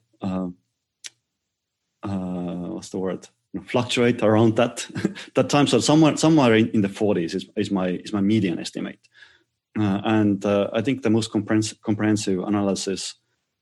what's 2.74 2.90
the 2.90 2.98
word? 2.98 3.28
fluctuate 3.66 4.22
around 4.22 4.56
that 4.56 4.86
that 5.34 5.48
time. 5.48 5.66
So 5.66 5.80
somewhere 5.80 6.16
somewhere 6.16 6.54
in, 6.54 6.68
in 6.70 6.80
the 6.80 6.88
40s 6.88 7.34
is, 7.34 7.46
is 7.56 7.70
my 7.70 7.88
is 7.88 8.12
my 8.12 8.20
median 8.20 8.58
estimate. 8.58 8.98
Uh, 9.78 10.00
and 10.04 10.44
uh, 10.44 10.70
I 10.72 10.82
think 10.82 11.02
the 11.02 11.10
most 11.10 11.32
comprehensive, 11.32 11.80
comprehensive 11.82 12.40
analysis 12.40 13.14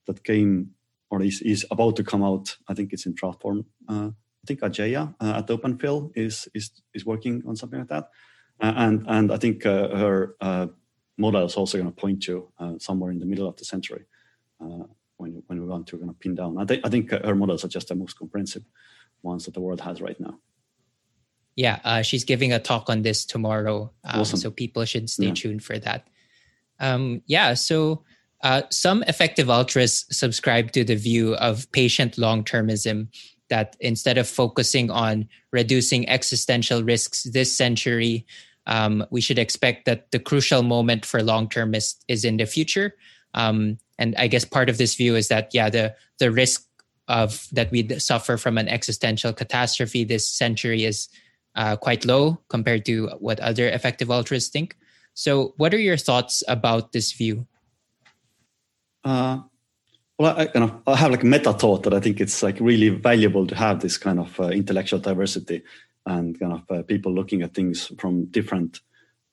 that 0.07 0.25
came 0.25 0.71
or 1.11 1.23
is, 1.23 1.41
is 1.43 1.67
about 1.71 1.97
to 1.97 2.05
come 2.05 2.23
out, 2.23 2.57
I 2.69 2.75
think 2.75 2.93
it's 2.93 3.07
in 3.07 3.15
draft 3.15 3.41
form. 3.41 3.65
Uh, 3.89 4.11
I 4.43 4.47
think 4.47 4.61
Ajeya 4.61 5.15
uh, 5.21 5.35
at 5.37 5.47
OpenPhil 5.47 6.13
is, 6.17 6.49
is 6.53 6.73
is 6.95 7.07
working 7.07 7.43
on 7.47 7.55
something 7.55 7.79
like 7.79 7.89
that, 7.89 8.09
uh, 8.61 8.73
and 8.77 9.05
and 9.07 9.33
I 9.33 9.37
think 9.37 9.65
uh, 9.65 9.89
her 9.97 10.35
model 11.17 11.45
is 11.45 11.55
also 11.55 11.79
going 11.79 11.93
to 11.93 12.01
point 12.01 12.23
to 12.25 12.49
somewhere 12.79 13.13
in 13.13 13.19
the 13.19 13.27
middle 13.27 13.47
of 13.47 13.57
the 13.57 13.65
century 13.65 14.05
when 14.59 15.43
when 15.47 15.61
we 15.61 15.67
want 15.67 15.87
to 15.89 15.99
kind 15.99 16.11
of 16.11 16.19
pin 16.19 16.35
down. 16.35 16.59
I, 16.59 16.65
th- 16.65 16.81
I 16.83 16.89
think 16.89 17.11
her 17.11 17.35
models 17.37 17.65
are 17.65 17.69
just 17.69 17.89
the 17.89 17.95
most 17.95 18.19
comprehensive 18.19 18.65
ones 19.23 19.45
that 19.45 19.55
the 19.55 19.61
world 19.61 19.81
has 19.81 20.01
right 20.01 20.19
now. 20.19 20.39
Yeah, 21.55 21.79
uh, 21.85 22.03
she's 22.03 22.25
giving 22.25 22.53
a 22.53 22.59
talk 22.59 22.89
on 22.89 23.03
this 23.03 23.25
tomorrow, 23.25 23.93
um, 24.05 24.21
awesome. 24.21 24.39
so 24.39 24.51
people 24.51 24.85
should 24.85 25.09
stay 25.09 25.27
yeah. 25.27 25.35
tuned 25.35 25.63
for 25.63 25.79
that. 25.79 26.09
Um, 26.81 27.23
yeah, 27.27 27.55
so 27.55 28.05
uh, 28.43 28.63
some 28.71 29.05
effective 29.05 29.49
altruists 29.49 30.17
subscribe 30.17 30.73
to 30.73 30.83
the 30.83 30.97
view 30.97 31.35
of 31.35 31.71
patient 31.71 32.19
long 32.19 32.43
termism 32.43 33.09
that 33.53 33.77
instead 33.81 34.17
of 34.17 34.27
focusing 34.27 34.91
on 34.91 35.29
reducing 35.53 36.09
existential 36.09 36.83
risks 36.83 37.25
this 37.25 37.55
century, 37.55 38.25
um, 38.67 39.05
we 39.11 39.21
should 39.21 39.39
expect 39.39 39.85
that 39.85 40.11
the 40.11 40.19
crucial 40.19 40.63
moment 40.63 41.05
for 41.05 41.23
long 41.23 41.51
term 41.51 41.75
is, 41.75 41.97
is 42.09 42.25
in 42.25 42.39
the 42.39 42.47
future. 42.47 42.97
Um, 43.35 43.77
and 43.99 44.17
I 44.17 44.27
guess 44.27 44.47
part 44.47 44.71
of 44.71 44.79
this 44.79 44.95
view 44.95 45.17
is 45.17 45.29
that, 45.29 45.51
yeah, 45.53 45.69
the, 45.69 45.95
the 46.19 46.33
risk 46.33 46.65
of 47.09 47.47
that 47.53 47.71
we 47.71 47.87
suffer 47.99 48.39
from 48.39 48.57
an 48.57 48.69
existential 48.69 49.35
catastrophe 49.35 50.03
this 50.03 50.25
century 50.27 50.85
is 50.85 51.09
uh, 51.55 51.77
quite 51.77 52.07
low 52.07 52.41
compared 52.49 52.87
to 52.87 53.09
what 53.21 53.39
other 53.41 53.69
effective 53.69 54.11
altruists 54.11 54.49
think. 54.49 54.79
So, 55.13 55.53
what 55.59 55.75
are 55.75 55.79
your 55.79 55.99
thoughts 55.99 56.43
about 56.49 56.93
this 56.93 57.13
view? 57.13 57.47
Uh, 59.05 59.41
well, 60.23 60.39
I, 60.39 60.47
kind 60.47 60.65
of, 60.65 60.81
I 60.87 60.95
have 60.95 61.11
like 61.11 61.25
meta 61.25 61.53
thought 61.53 61.83
that 61.83 61.93
I 61.93 61.99
think 61.99 62.21
it's 62.21 62.45
like 62.45 62.57
really 62.61 62.91
valuable 62.91 63.45
to 63.45 63.57
have 63.57 63.81
this 63.81 63.99
kind 63.99 64.21
of 64.21 64.39
uh, 64.39 64.51
intellectual 64.51 65.01
diversity 65.01 65.63
and 66.07 66.39
kind 66.39 66.53
of 66.53 66.71
uh, 66.71 66.85
people 66.85 67.13
looking 67.13 67.43
at 67.43 67.55
things 67.55 67.91
from 67.99 68.27
different 68.27 68.83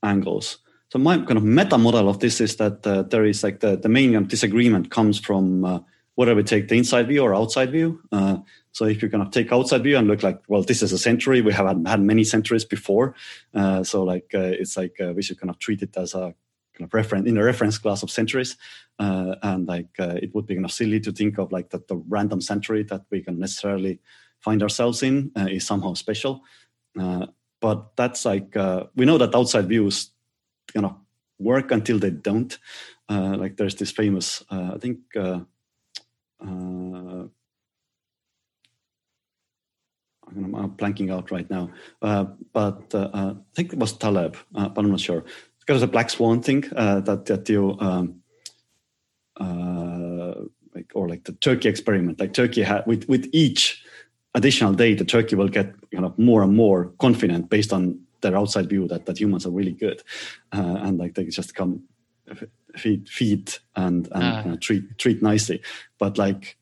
angles. 0.01 0.57
So 0.91 0.97
my 0.97 1.17
kind 1.17 1.37
of 1.37 1.43
meta 1.43 1.77
model 1.77 2.09
of 2.09 2.21
this 2.21 2.41
is 2.41 2.55
that 2.55 2.87
uh, 2.87 3.03
there 3.03 3.23
is 3.23 3.43
like 3.43 3.59
the, 3.59 3.77
the 3.77 3.87
main 3.87 4.25
disagreement 4.25 4.89
comes 4.89 5.19
from 5.19 5.63
uh, 5.63 5.79
whether 6.15 6.33
we 6.33 6.41
take 6.41 6.69
the 6.69 6.77
inside 6.79 7.07
view 7.07 7.21
or 7.21 7.35
outside 7.35 7.71
view. 7.71 8.01
Uh, 8.11 8.37
so 8.71 8.85
if 8.85 9.03
you 9.03 9.09
kind 9.11 9.21
of 9.21 9.29
take 9.29 9.51
outside 9.51 9.83
view 9.83 9.95
and 9.95 10.07
look 10.07 10.23
like, 10.23 10.41
well, 10.47 10.63
this 10.63 10.81
is 10.81 10.91
a 10.91 10.97
century, 10.97 11.41
we 11.41 11.53
have 11.53 11.67
had 11.85 12.01
many 12.01 12.23
centuries 12.23 12.65
before. 12.65 13.13
Uh, 13.53 13.83
so 13.83 14.03
like 14.03 14.25
it's 14.33 14.75
like 14.75 14.95
we 15.15 15.21
should 15.21 15.39
kind 15.39 15.51
of 15.51 15.59
treat 15.59 15.83
it 15.83 15.95
as 15.97 16.15
a 16.15 16.33
kind 16.79 16.87
of 16.87 16.93
reference 16.93 17.27
in 17.27 17.37
a 17.37 17.43
reference 17.43 17.77
class 17.77 18.03
of 18.03 18.09
centuries, 18.09 18.55
uh, 18.99 19.35
and 19.43 19.67
like 19.67 19.89
uh, 19.99 20.15
it 20.21 20.33
would 20.33 20.47
be 20.47 20.55
kind 20.55 20.65
of 20.65 20.71
silly 20.71 20.99
to 21.01 21.11
think 21.11 21.37
of 21.37 21.51
like 21.51 21.69
that 21.71 21.87
the 21.87 21.97
random 22.07 22.41
century 22.41 22.83
that 22.83 23.01
we 23.11 23.21
can 23.21 23.37
necessarily 23.37 23.99
find 24.39 24.63
ourselves 24.63 25.03
in 25.03 25.31
is 25.35 25.67
somehow 25.67 25.93
special. 25.93 26.41
but 27.61 27.95
that's 27.97 28.23
like 28.23 28.55
we 28.95 29.05
know 29.05 29.17
that 29.17 29.35
outside 29.35 29.67
views 29.67 30.11
kind 30.73 30.85
of 30.85 30.95
work 31.37 31.71
until 31.71 31.99
they 31.99 32.11
don't. 32.11 32.57
like 33.09 33.57
there's 33.57 33.75
this 33.75 33.91
famous, 33.91 34.43
I 34.49 34.77
think 34.79 34.99
uh, 35.17 35.41
I'm 40.31 40.75
blanking 40.77 41.11
out 41.11 41.31
right 41.31 41.49
now, 41.49 41.71
uh, 42.01 42.25
but 42.53 42.93
uh, 42.93 43.09
I 43.13 43.35
think 43.55 43.73
it 43.73 43.79
was 43.79 43.93
Taleb, 43.93 44.37
but 44.51 44.77
I'm 44.77 44.91
not 44.91 44.99
sure. 44.99 45.23
There's 45.69 45.83
a 45.83 45.87
black 45.87 46.09
swan 46.09 46.41
thing 46.41 46.61
that 46.61 47.25
that 47.25 47.47
you 47.47 47.77
um, 47.79 48.21
like, 50.79 50.91
or 50.95 51.07
like 51.07 51.23
the 51.25 51.33
Turkey 51.33 51.69
experiment. 51.69 52.19
Like 52.19 52.33
Turkey 52.33 52.63
had 52.63 52.85
with 52.85 53.07
with 53.07 53.29
each 53.31 53.83
additional 54.35 54.73
data, 54.73 55.05
Turkey 55.05 55.35
will 55.35 55.47
get 55.47 55.73
kind 55.91 56.05
of 56.05 56.17
more 56.17 56.43
and 56.43 56.55
more 56.55 56.91
confident 56.99 57.49
based 57.49 57.73
on 57.73 57.99
their 58.21 58.37
outside 58.37 58.69
view 58.69 58.87
that, 58.87 59.05
that 59.05 59.19
humans 59.19 59.45
are 59.45 59.51
really 59.51 59.71
good, 59.71 60.03
uh, 60.51 60.77
and 60.81 60.97
like 60.97 61.15
they 61.15 61.25
just 61.25 61.55
come 61.55 61.83
feed 62.75 63.07
feed 63.09 63.53
and 63.75 64.07
and 64.11 64.53
ah. 64.53 64.55
treat 64.61 64.97
treat 64.97 65.21
nicely. 65.21 65.61
But 65.97 66.17
like 66.17 66.57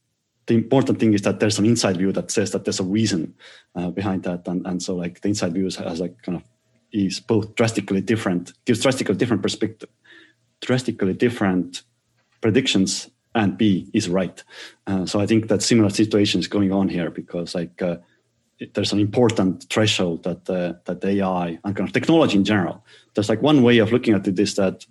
the 0.47 0.55
important 0.55 0.99
thing 0.99 1.13
is 1.13 1.23
that 1.23 1.39
there's 1.39 1.59
an 1.59 1.65
inside 1.65 1.97
view 1.97 2.11
that 2.13 2.31
says 2.31 2.51
that 2.51 2.63
there's 2.63 2.79
a 2.79 2.83
reason 2.83 3.33
uh, 3.75 3.89
behind 3.89 4.23
that, 4.23 4.47
and 4.47 4.65
and 4.65 4.81
so 4.81 4.95
like 4.95 5.21
the 5.21 5.29
inside 5.29 5.53
view 5.53 5.65
has 5.65 5.99
like 5.99 6.21
kind 6.21 6.37
of 6.37 6.43
is 6.91 7.19
both 7.19 7.55
drastically 7.55 8.01
different, 8.01 8.53
gives 8.65 8.81
drastically 8.81 9.15
different 9.15 9.41
perspective, 9.41 9.89
drastically 10.61 11.13
different 11.13 11.83
predictions, 12.41 13.09
and 13.35 13.57
B 13.57 13.89
is 13.93 14.09
right. 14.09 14.43
Uh, 14.87 15.05
so 15.05 15.19
I 15.19 15.25
think 15.25 15.47
that 15.47 15.61
similar 15.61 15.89
situation 15.89 16.39
is 16.39 16.47
going 16.47 16.71
on 16.71 16.89
here 16.89 17.09
because 17.09 17.55
like. 17.55 17.81
Uh, 17.81 17.97
there's 18.73 18.91
an 18.91 18.99
important 18.99 19.67
threshold 19.69 20.23
that 20.23 20.49
uh, 20.49 20.73
that 20.85 21.05
AI 21.05 21.59
and 21.63 21.75
kind 21.75 21.87
of 21.87 21.93
technology 21.93 22.37
in 22.37 22.43
general. 22.43 22.83
There's 23.13 23.29
like 23.29 23.41
one 23.41 23.61
way 23.61 23.77
of 23.77 23.91
looking 23.91 24.15
at 24.15 24.27
it 24.27 24.39
is 24.39 24.55
that 24.55 24.85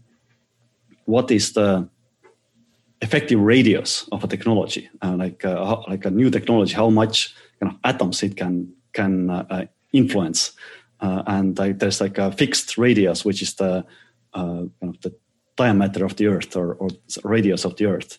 what 1.04 1.30
is 1.30 1.52
the 1.52 1.88
effective 3.02 3.40
radius 3.40 4.08
of 4.12 4.24
a 4.24 4.26
technology, 4.26 4.88
uh, 5.02 5.16
like 5.16 5.44
uh, 5.44 5.82
like 5.88 6.04
a 6.04 6.10
new 6.10 6.30
technology, 6.30 6.74
how 6.74 6.90
much 6.90 7.34
kind 7.60 7.72
of 7.72 7.78
atoms 7.84 8.22
it 8.22 8.36
can 8.36 8.72
can 8.92 9.30
uh, 9.30 9.44
uh 9.50 9.64
influence, 9.92 10.52
uh, 11.00 11.22
and 11.26 11.56
there's 11.56 12.00
like 12.00 12.18
a 12.18 12.32
fixed 12.32 12.78
radius, 12.78 13.24
which 13.24 13.42
is 13.42 13.54
the 13.54 13.84
uh, 14.34 14.64
kind 14.80 14.94
of 14.94 15.00
the 15.00 15.14
diameter 15.56 16.04
of 16.04 16.16
the 16.16 16.26
Earth 16.26 16.54
or, 16.56 16.74
or 16.74 16.88
radius 17.24 17.64
of 17.64 17.76
the 17.76 17.86
Earth. 17.86 18.18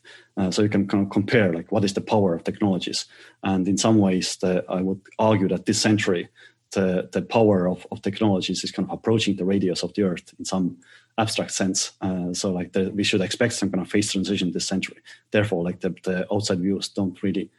so 0.50 0.63
you 0.63 0.69
can 0.69 0.88
kind 0.88 1.05
of 1.05 1.12
compare 1.12 1.53
like 1.53 1.72
what 1.72 1.84
is 1.84 1.93
the 1.93 2.01
power 2.01 2.34
of 2.34 2.43
technologies, 2.43 3.05
and 3.43 3.67
in 3.67 3.77
some 3.77 3.98
ways, 3.98 4.38
the, 4.38 4.63
I 4.69 4.81
would 4.81 5.01
argue 5.19 5.48
that 5.50 5.65
this 5.65 5.79
century 5.79 6.29
the, 6.72 7.10
the 7.12 7.22
power 7.22 7.67
of, 7.67 7.88
of 7.91 8.01
technologies 8.01 8.63
is 8.63 8.72
kind 8.72 8.88
of 8.88 8.93
approaching 8.93 9.36
the 9.36 9.46
radius 9.46 9.84
of 9.84 9.93
the 9.93 10.03
earth 10.03 10.34
in 10.38 10.46
some 10.46 10.77
abstract 11.17 11.51
sense. 11.51 11.91
Uh, 12.01 12.34
so 12.34 12.51
like 12.51 12.74
the, 12.74 12.91
we 12.91 13.03
should 13.03 13.22
expect 13.22 13.53
some 13.53 13.72
kind 13.72 13.84
of 13.84 13.89
phase 13.89 14.12
transition 14.12 14.51
this 14.51 14.67
century. 14.67 14.98
Therefore 15.31 15.63
like 15.63 15.79
the, 15.79 15.96
the 16.03 16.27
outside 16.31 16.60
views 16.60 16.89
don't 16.89 17.22
really 17.24 17.50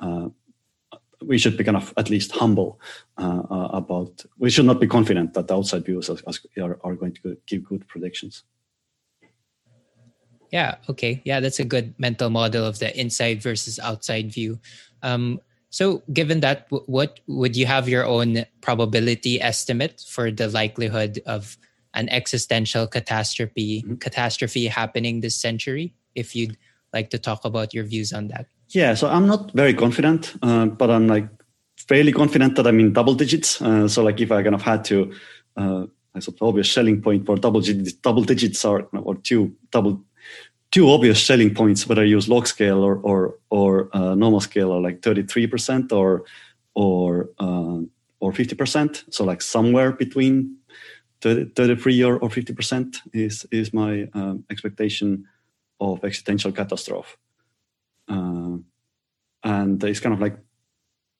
uh, 0.00 0.28
we 1.24 1.38
should 1.38 1.56
be 1.56 1.64
kind 1.64 1.76
of 1.76 1.92
at 1.96 2.10
least 2.10 2.32
humble 2.32 2.80
uh, 3.18 3.42
uh 3.50 3.68
about 3.72 4.24
we 4.38 4.50
should 4.50 4.66
not 4.66 4.80
be 4.80 4.86
confident 4.86 5.34
that 5.34 5.48
the 5.48 5.54
outside 5.54 5.84
views 5.84 6.08
are, 6.10 6.78
are 6.84 6.94
going 6.94 7.12
to 7.12 7.36
give 7.46 7.64
good 7.64 7.86
predictions 7.88 8.44
yeah 10.52 10.76
okay 10.88 11.20
yeah 11.24 11.40
that's 11.40 11.58
a 11.58 11.64
good 11.64 11.94
mental 11.98 12.30
model 12.30 12.64
of 12.64 12.78
the 12.78 12.98
inside 12.98 13.42
versus 13.42 13.78
outside 13.78 14.32
view 14.32 14.58
um, 15.02 15.40
so, 15.70 16.02
given 16.12 16.40
that, 16.40 16.66
what 16.70 17.20
would 17.26 17.54
you 17.54 17.66
have 17.66 17.88
your 17.88 18.06
own 18.06 18.46
probability 18.62 19.40
estimate 19.40 20.02
for 20.08 20.30
the 20.30 20.48
likelihood 20.48 21.20
of 21.26 21.58
an 21.94 22.08
existential 22.08 22.86
catastrophe 22.86 23.82
mm-hmm. 23.82 23.96
catastrophe 23.96 24.66
happening 24.66 25.20
this 25.20 25.36
century? 25.36 25.94
If 26.14 26.34
you'd 26.34 26.56
like 26.94 27.10
to 27.10 27.18
talk 27.18 27.44
about 27.44 27.74
your 27.74 27.84
views 27.84 28.12
on 28.14 28.28
that. 28.28 28.46
Yeah, 28.70 28.94
so 28.94 29.08
I'm 29.08 29.26
not 29.26 29.52
very 29.52 29.72
confident, 29.74 30.34
uh, 30.42 30.66
but 30.66 30.90
I'm 30.90 31.08
like 31.08 31.28
fairly 31.76 32.12
confident 32.12 32.56
that 32.56 32.66
I'm 32.66 32.80
in 32.80 32.92
double 32.92 33.14
digits. 33.14 33.62
Uh, 33.62 33.88
so, 33.88 34.02
like, 34.02 34.20
if 34.20 34.30
I 34.30 34.42
kind 34.42 34.54
of 34.54 34.62
had 34.62 34.84
to, 34.86 35.12
uh, 35.56 35.86
I 36.14 36.18
suppose 36.20 36.48
obvious 36.48 36.68
Schelling 36.68 37.00
point 37.00 37.24
for 37.24 37.36
double 37.36 37.60
digits, 37.60 37.94
double 37.94 38.22
digits 38.22 38.64
are 38.64 38.82
or 38.92 39.14
two 39.16 39.54
double 39.70 40.04
two 40.70 40.90
obvious 40.90 41.18
Schelling 41.18 41.54
points, 41.54 41.86
whether 41.86 42.04
you 42.04 42.16
use 42.16 42.28
log 42.28 42.46
scale 42.46 42.82
or 42.82 42.96
or 42.96 43.36
or 43.48 43.88
uh, 43.96 44.14
normal 44.14 44.40
scale, 44.40 44.72
are 44.72 44.80
like 44.80 45.00
33% 45.00 45.92
or 45.92 46.24
or 46.74 47.30
uh, 47.38 47.80
or 48.20 48.32
50%. 48.32 49.04
So 49.10 49.24
like 49.24 49.40
somewhere 49.40 49.92
between 49.92 50.56
30, 51.22 51.52
33 51.54 52.02
or, 52.02 52.18
or 52.18 52.28
50% 52.28 52.96
is 53.14 53.46
is 53.50 53.72
my 53.72 54.08
um, 54.12 54.44
expectation 54.50 55.24
of 55.80 56.04
existential 56.04 56.52
catastrophe. 56.52 57.16
And 59.58 59.82
it's 59.84 60.00
kind 60.00 60.14
of 60.14 60.20
like 60.20 60.36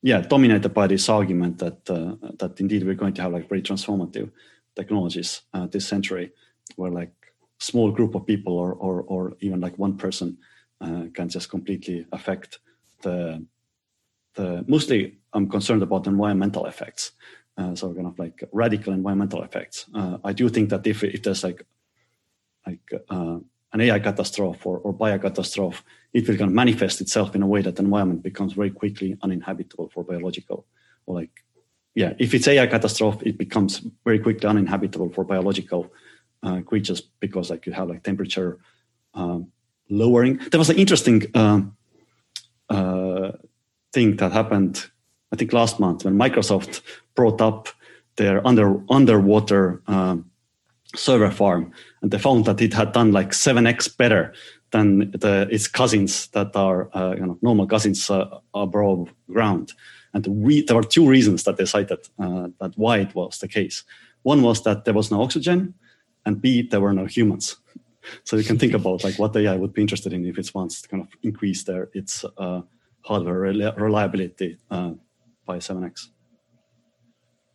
yeah 0.02 0.20
dominated 0.20 0.72
by 0.80 0.86
this 0.86 1.08
argument 1.08 1.58
that 1.58 1.90
uh, 1.90 2.14
that 2.38 2.60
indeed 2.60 2.84
we're 2.84 2.94
going 3.02 3.14
to 3.14 3.22
have 3.22 3.32
like 3.32 3.48
very 3.48 3.62
transformative 3.62 4.30
technologies 4.76 5.42
uh, 5.54 5.66
this 5.66 5.86
century 5.86 6.32
where 6.76 6.90
like 6.90 7.12
small 7.58 7.90
group 7.90 8.14
of 8.14 8.26
people 8.26 8.54
or 8.56 8.72
or, 8.74 9.02
or 9.02 9.36
even 9.40 9.60
like 9.60 9.76
one 9.78 9.96
person 9.96 10.38
uh, 10.80 11.04
can 11.14 11.28
just 11.28 11.50
completely 11.50 12.06
affect 12.12 12.58
the 13.02 13.44
the 14.34 14.64
mostly 14.68 15.18
i'm 15.32 15.48
concerned 15.48 15.82
about 15.82 16.06
environmental 16.06 16.66
effects 16.66 17.12
uh, 17.56 17.74
so 17.74 17.92
kind 17.92 18.06
of 18.06 18.16
like 18.18 18.44
radical 18.52 18.92
environmental 18.92 19.42
effects. 19.42 19.86
Uh, 19.94 20.18
i 20.22 20.32
do 20.32 20.48
think 20.48 20.68
that 20.70 20.86
if, 20.86 21.02
if 21.02 21.22
there's 21.24 21.42
like 21.42 21.66
like 22.66 22.86
uh, 23.10 23.38
an 23.72 23.80
AI 23.80 23.98
catastrophe 23.98 24.60
or, 24.64 24.78
or 24.78 24.94
biocatastrophe, 24.94 25.82
it 26.12 26.26
will 26.26 26.36
kind 26.36 26.50
of 26.50 26.54
manifest 26.54 27.00
itself 27.00 27.34
in 27.34 27.42
a 27.42 27.46
way 27.46 27.60
that 27.62 27.76
the 27.76 27.82
environment 27.82 28.22
becomes 28.22 28.54
very 28.54 28.70
quickly 28.70 29.16
uninhabitable 29.22 29.90
for 29.90 30.02
biological 30.04 30.66
or 31.06 31.14
like 31.16 31.44
yeah, 31.94 32.12
if 32.20 32.32
it's 32.32 32.46
AI 32.46 32.68
catastrophe, 32.68 33.30
it 33.30 33.38
becomes 33.38 33.82
very 34.04 34.20
quickly 34.20 34.48
uninhabitable 34.48 35.10
for 35.10 35.24
biological 35.24 35.92
uh, 36.44 36.60
creatures 36.60 37.00
because 37.00 37.50
like 37.50 37.66
you 37.66 37.72
have 37.72 37.88
like 37.88 38.04
temperature 38.04 38.60
um, 39.14 39.50
lowering. 39.90 40.38
There 40.50 40.58
was 40.60 40.70
an 40.70 40.76
interesting 40.76 41.26
um, 41.34 41.76
uh, 42.68 43.32
thing 43.92 44.16
that 44.18 44.30
happened, 44.30 44.86
I 45.32 45.36
think 45.36 45.52
last 45.52 45.80
month 45.80 46.04
when 46.04 46.16
Microsoft 46.16 46.82
brought 47.16 47.40
up 47.40 47.68
their 48.16 48.46
under 48.46 48.80
underwater 48.88 49.82
um, 49.88 50.27
server 50.94 51.30
farm, 51.30 51.72
and 52.02 52.10
they 52.10 52.18
found 52.18 52.44
that 52.46 52.60
it 52.60 52.74
had 52.74 52.92
done 52.92 53.12
like 53.12 53.32
seven 53.34 53.66
x 53.66 53.88
better 53.88 54.32
than 54.70 55.10
the, 55.12 55.48
its 55.50 55.66
cousins 55.66 56.28
that 56.28 56.54
are 56.54 56.90
uh, 56.94 57.14
you 57.14 57.26
know, 57.26 57.38
normal 57.42 57.66
cousins 57.66 58.10
uh, 58.10 58.38
above 58.54 59.12
ground. 59.30 59.72
And 60.14 60.26
re- 60.46 60.62
there 60.62 60.76
were 60.76 60.82
two 60.82 61.06
reasons 61.06 61.44
that 61.44 61.56
they 61.56 61.64
cited 61.64 61.98
uh, 62.18 62.48
that 62.60 62.72
why 62.76 62.98
it 62.98 63.14
was 63.14 63.38
the 63.38 63.48
case. 63.48 63.84
One 64.22 64.42
was 64.42 64.62
that 64.64 64.84
there 64.84 64.94
was 64.94 65.10
no 65.10 65.22
oxygen, 65.22 65.74
and 66.24 66.40
B, 66.40 66.62
there 66.62 66.80
were 66.80 66.92
no 66.94 67.06
humans. 67.06 67.56
So 68.24 68.36
you 68.36 68.44
can 68.44 68.58
think 68.58 68.72
about 68.72 69.04
like 69.04 69.18
what 69.18 69.36
AI 69.36 69.54
would 69.54 69.74
be 69.74 69.82
interested 69.82 70.14
in 70.14 70.24
if 70.24 70.38
it 70.38 70.50
wants 70.54 70.80
to 70.80 70.88
kind 70.88 71.02
of 71.02 71.08
increase 71.22 71.64
their 71.64 71.90
its 71.92 72.24
uh, 72.38 72.62
hardware 73.02 73.40
reliability 73.76 74.56
uh, 74.70 74.92
by 75.44 75.58
7x. 75.58 76.08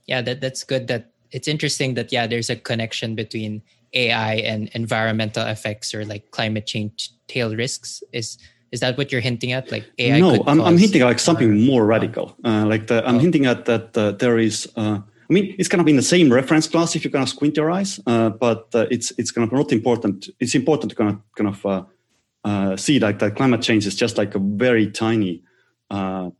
Yeah, 0.06 0.22
that, 0.22 0.42
that's 0.42 0.64
good. 0.64 0.88
That 0.90 1.13
it's 1.34 1.48
interesting 1.48 1.96
that 1.96 2.14
yeah, 2.14 2.28
there's 2.28 2.50
a 2.50 2.56
connection 2.56 3.16
between 3.16 3.62
AI 3.94 4.36
and 4.36 4.70
environmental 4.74 5.46
effects 5.48 5.94
or 5.94 6.06
like 6.06 6.32
climate 6.32 6.66
change 6.66 7.12
tail 7.28 7.56
risks. 7.56 8.04
Is 8.14 8.38
is 8.72 8.80
that 8.80 8.98
what 8.98 9.12
you're 9.12 9.22
hinting 9.22 9.52
at? 9.52 9.72
Like 9.72 9.86
AI? 10.00 10.20
No, 10.20 10.44
I'm, 10.48 10.62
I'm 10.62 10.78
hinting 10.78 11.02
at 11.02 11.06
like 11.06 11.20
something 11.20 11.66
more 11.66 11.86
radical. 11.86 12.36
Uh, 12.44 12.66
like 12.66 12.88
the, 12.88 13.06
I'm 13.08 13.18
oh. 13.18 13.20
hinting 13.20 13.46
at 13.46 13.66
that 13.66 13.98
uh, 13.98 14.12
there 14.12 14.40
is. 14.40 14.72
Uh, 14.76 15.00
I 15.30 15.34
mean, 15.34 15.56
it's 15.58 15.70
kind 15.70 15.82
of 15.82 15.88
in 15.88 15.96
the 15.96 16.04
same 16.04 16.32
reference 16.32 16.68
class 16.68 16.96
if 16.96 17.04
you 17.06 17.10
kind 17.10 17.24
of 17.24 17.30
squint 17.30 17.58
your 17.58 17.72
eyes, 17.72 18.00
uh, 18.06 18.30
but 18.30 18.68
uh, 18.74 18.86
it's 18.92 19.12
it's 19.18 19.32
kind 19.32 19.48
of 19.48 19.52
not 19.52 19.72
important. 19.72 20.30
It's 20.40 20.56
important 20.56 20.92
to 20.92 20.96
kind 20.96 21.10
of 21.12 21.20
kind 21.36 21.50
of 21.50 21.88
uh, 22.46 22.78
see 22.78 23.00
like 23.00 23.20
that 23.20 23.36
climate 23.36 23.62
change 23.62 23.88
is 23.88 23.96
just 23.96 24.18
like 24.18 24.36
a 24.36 24.40
very 24.40 24.92
tiny 24.92 25.44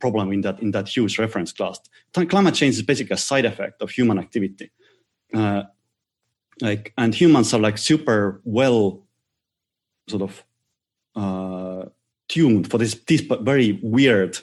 problem 0.00 0.32
in 0.32 0.40
that 0.42 0.60
in 0.60 0.72
that 0.72 0.88
huge 0.88 1.18
reference 1.18 1.52
class. 1.52 1.78
Climate 2.12 2.54
change 2.54 2.74
is 2.74 2.82
basically 2.82 3.14
a 3.14 3.18
side 3.18 3.44
effect 3.44 3.80
of 3.80 3.90
human 3.90 4.18
activity 4.18 4.70
like 6.60 6.92
and 6.96 7.14
humans 7.14 7.52
are 7.52 7.60
like 7.60 7.78
super 7.78 8.40
well 8.44 9.02
sort 10.08 10.22
of 10.22 10.44
uh, 11.16 11.88
tuned 12.28 12.70
for 12.70 12.78
this 12.78 12.94
these 13.06 13.20
very 13.20 13.78
weird 13.82 14.38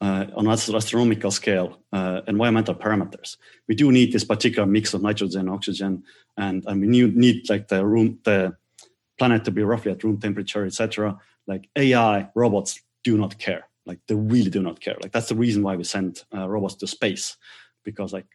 uh, 0.00 0.26
on 0.36 0.48
astronomical 0.48 1.30
scale 1.30 1.78
uh, 1.92 2.22
environmental 2.26 2.74
parameters. 2.74 3.36
We 3.68 3.74
do 3.76 3.92
need 3.92 4.12
this 4.12 4.24
particular 4.24 4.66
mix 4.66 4.94
of 4.94 5.02
nitrogen, 5.02 5.48
oxygen, 5.48 6.02
and 6.36 6.64
and 6.66 6.80
we 6.80 6.86
need, 6.88 7.16
need 7.16 7.48
like 7.48 7.68
the 7.68 7.86
room 7.86 8.18
the 8.24 8.56
planet 9.18 9.44
to 9.44 9.50
be 9.50 9.62
roughly 9.62 9.92
at 9.92 10.02
room 10.02 10.18
temperature, 10.18 10.64
etc. 10.66 11.18
Like 11.46 11.68
AI 11.76 12.28
robots 12.34 12.80
do 13.04 13.16
not 13.16 13.38
care. 13.38 13.68
Like 13.86 14.00
they 14.06 14.14
really 14.14 14.50
do 14.50 14.62
not 14.62 14.80
care. 14.80 14.96
Like 15.00 15.12
that's 15.12 15.28
the 15.28 15.36
reason 15.36 15.62
why 15.62 15.76
we 15.76 15.84
send 15.84 16.24
uh, 16.34 16.48
robots 16.48 16.74
to 16.76 16.86
space 16.86 17.36
because 17.84 18.12
like 18.12 18.26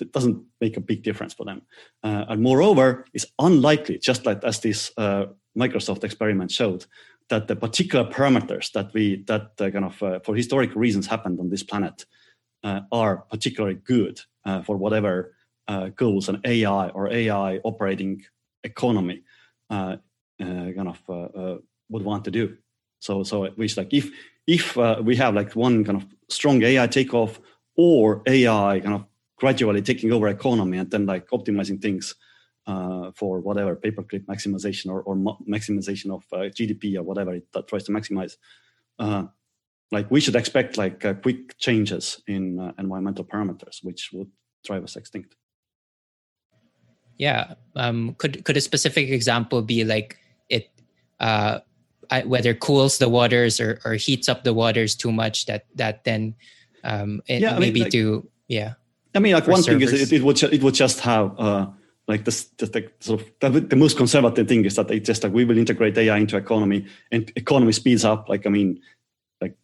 it 0.00 0.12
doesn't 0.12 0.42
make 0.60 0.76
a 0.76 0.80
big 0.80 1.02
difference 1.02 1.34
for 1.34 1.44
them. 1.44 1.62
Uh, 2.02 2.24
and 2.28 2.42
moreover, 2.42 3.04
it's 3.14 3.26
unlikely, 3.38 3.98
just 3.98 4.26
like 4.26 4.42
as 4.44 4.60
this 4.60 4.90
uh, 4.96 5.26
Microsoft 5.56 6.04
experiment 6.04 6.50
showed, 6.50 6.86
that 7.28 7.48
the 7.48 7.56
particular 7.56 8.10
parameters 8.10 8.72
that 8.72 8.92
we 8.94 9.22
that 9.26 9.52
uh, 9.60 9.70
kind 9.70 9.84
of 9.84 10.02
uh, 10.02 10.18
for 10.20 10.34
historic 10.34 10.74
reasons 10.74 11.06
happened 11.06 11.38
on 11.40 11.50
this 11.50 11.62
planet 11.62 12.06
uh, 12.64 12.80
are 12.90 13.18
particularly 13.30 13.76
good 13.76 14.20
uh, 14.44 14.62
for 14.62 14.76
whatever 14.76 15.34
goals 15.96 16.30
an 16.30 16.40
AI 16.46 16.88
or 16.90 17.12
AI 17.12 17.58
operating 17.58 18.24
economy 18.64 19.22
kind 19.68 20.00
of 20.40 21.60
would 21.90 22.02
want 22.02 22.24
to 22.24 22.30
do. 22.30 22.56
So, 23.00 23.22
so 23.22 23.46
which 23.50 23.76
like 23.76 23.92
if 23.92 24.10
if 24.46 24.76
we 25.02 25.14
have 25.16 25.34
like 25.34 25.54
one 25.54 25.84
kind 25.84 25.98
of 25.98 26.06
strong 26.30 26.62
AI 26.62 26.86
takeoff 26.86 27.38
or 27.76 28.22
AI 28.26 28.80
kind 28.80 28.94
of 28.94 29.04
gradually 29.38 29.82
taking 29.82 30.12
over 30.12 30.28
economy 30.28 30.78
and 30.78 30.90
then 30.90 31.06
like 31.06 31.28
optimizing 31.28 31.80
things 31.80 32.14
uh, 32.66 33.10
for 33.14 33.40
whatever 33.40 33.76
paperclip 33.76 34.26
maximization 34.26 34.90
or, 34.90 35.02
or 35.02 35.16
maximization 35.48 36.10
of 36.10 36.24
uh, 36.32 36.50
GDP 36.50 36.96
or 36.96 37.02
whatever 37.02 37.34
it 37.34 37.46
tries 37.66 37.84
to 37.84 37.92
maximize. 37.92 38.36
Uh, 38.98 39.24
like 39.90 40.10
we 40.10 40.20
should 40.20 40.36
expect 40.36 40.76
like 40.76 41.04
uh, 41.04 41.14
quick 41.14 41.56
changes 41.58 42.20
in 42.26 42.60
uh, 42.60 42.72
environmental 42.78 43.24
parameters, 43.24 43.82
which 43.82 44.10
would 44.12 44.30
drive 44.64 44.84
us 44.84 44.96
extinct. 44.96 45.34
Yeah. 47.16 47.54
Um, 47.74 48.14
could 48.18 48.44
could 48.44 48.56
a 48.56 48.60
specific 48.60 49.08
example 49.08 49.62
be 49.62 49.84
like 49.84 50.18
it 50.48 50.70
uh, 51.20 51.60
whether 52.24 52.54
cools 52.54 52.98
the 52.98 53.08
waters 53.08 53.60
or, 53.60 53.80
or 53.84 53.94
heats 53.94 54.28
up 54.28 54.44
the 54.44 54.52
waters 54.52 54.94
too 54.94 55.12
much 55.12 55.46
that 55.46 55.66
that 55.74 56.04
then 56.04 56.34
um, 56.84 57.22
it 57.26 57.40
yeah, 57.40 57.58
maybe 57.58 57.68
I 57.68 57.72
mean, 57.72 57.82
like, 57.84 57.92
to 57.92 58.30
yeah 58.48 58.74
I 59.14 59.18
mean, 59.20 59.34
like 59.34 59.46
one 59.46 59.62
servers. 59.62 59.90
thing 59.90 60.00
is 60.00 60.12
it, 60.12 60.16
it, 60.16 60.22
would 60.22 60.42
it 60.42 60.62
would 60.62 60.74
just 60.74 61.00
have 61.00 61.38
uh, 61.38 61.66
like 62.06 62.24
this 62.24 62.46
just 62.58 62.74
like 62.74 62.92
sort 63.00 63.20
of 63.20 63.52
the, 63.52 63.60
the, 63.60 63.76
most 63.76 63.96
conservative 63.96 64.48
thing 64.48 64.64
is 64.64 64.76
that 64.76 64.90
it 64.90 65.04
just 65.04 65.22
like 65.22 65.32
we 65.32 65.44
will 65.44 65.58
integrate 65.58 65.96
AI 65.96 66.16
into 66.16 66.36
economy 66.36 66.86
and 67.12 67.30
economy 67.36 67.72
speeds 67.72 68.04
up. 68.04 68.28
Like 68.28 68.46
I 68.46 68.50
mean, 68.50 68.80
like 69.40 69.56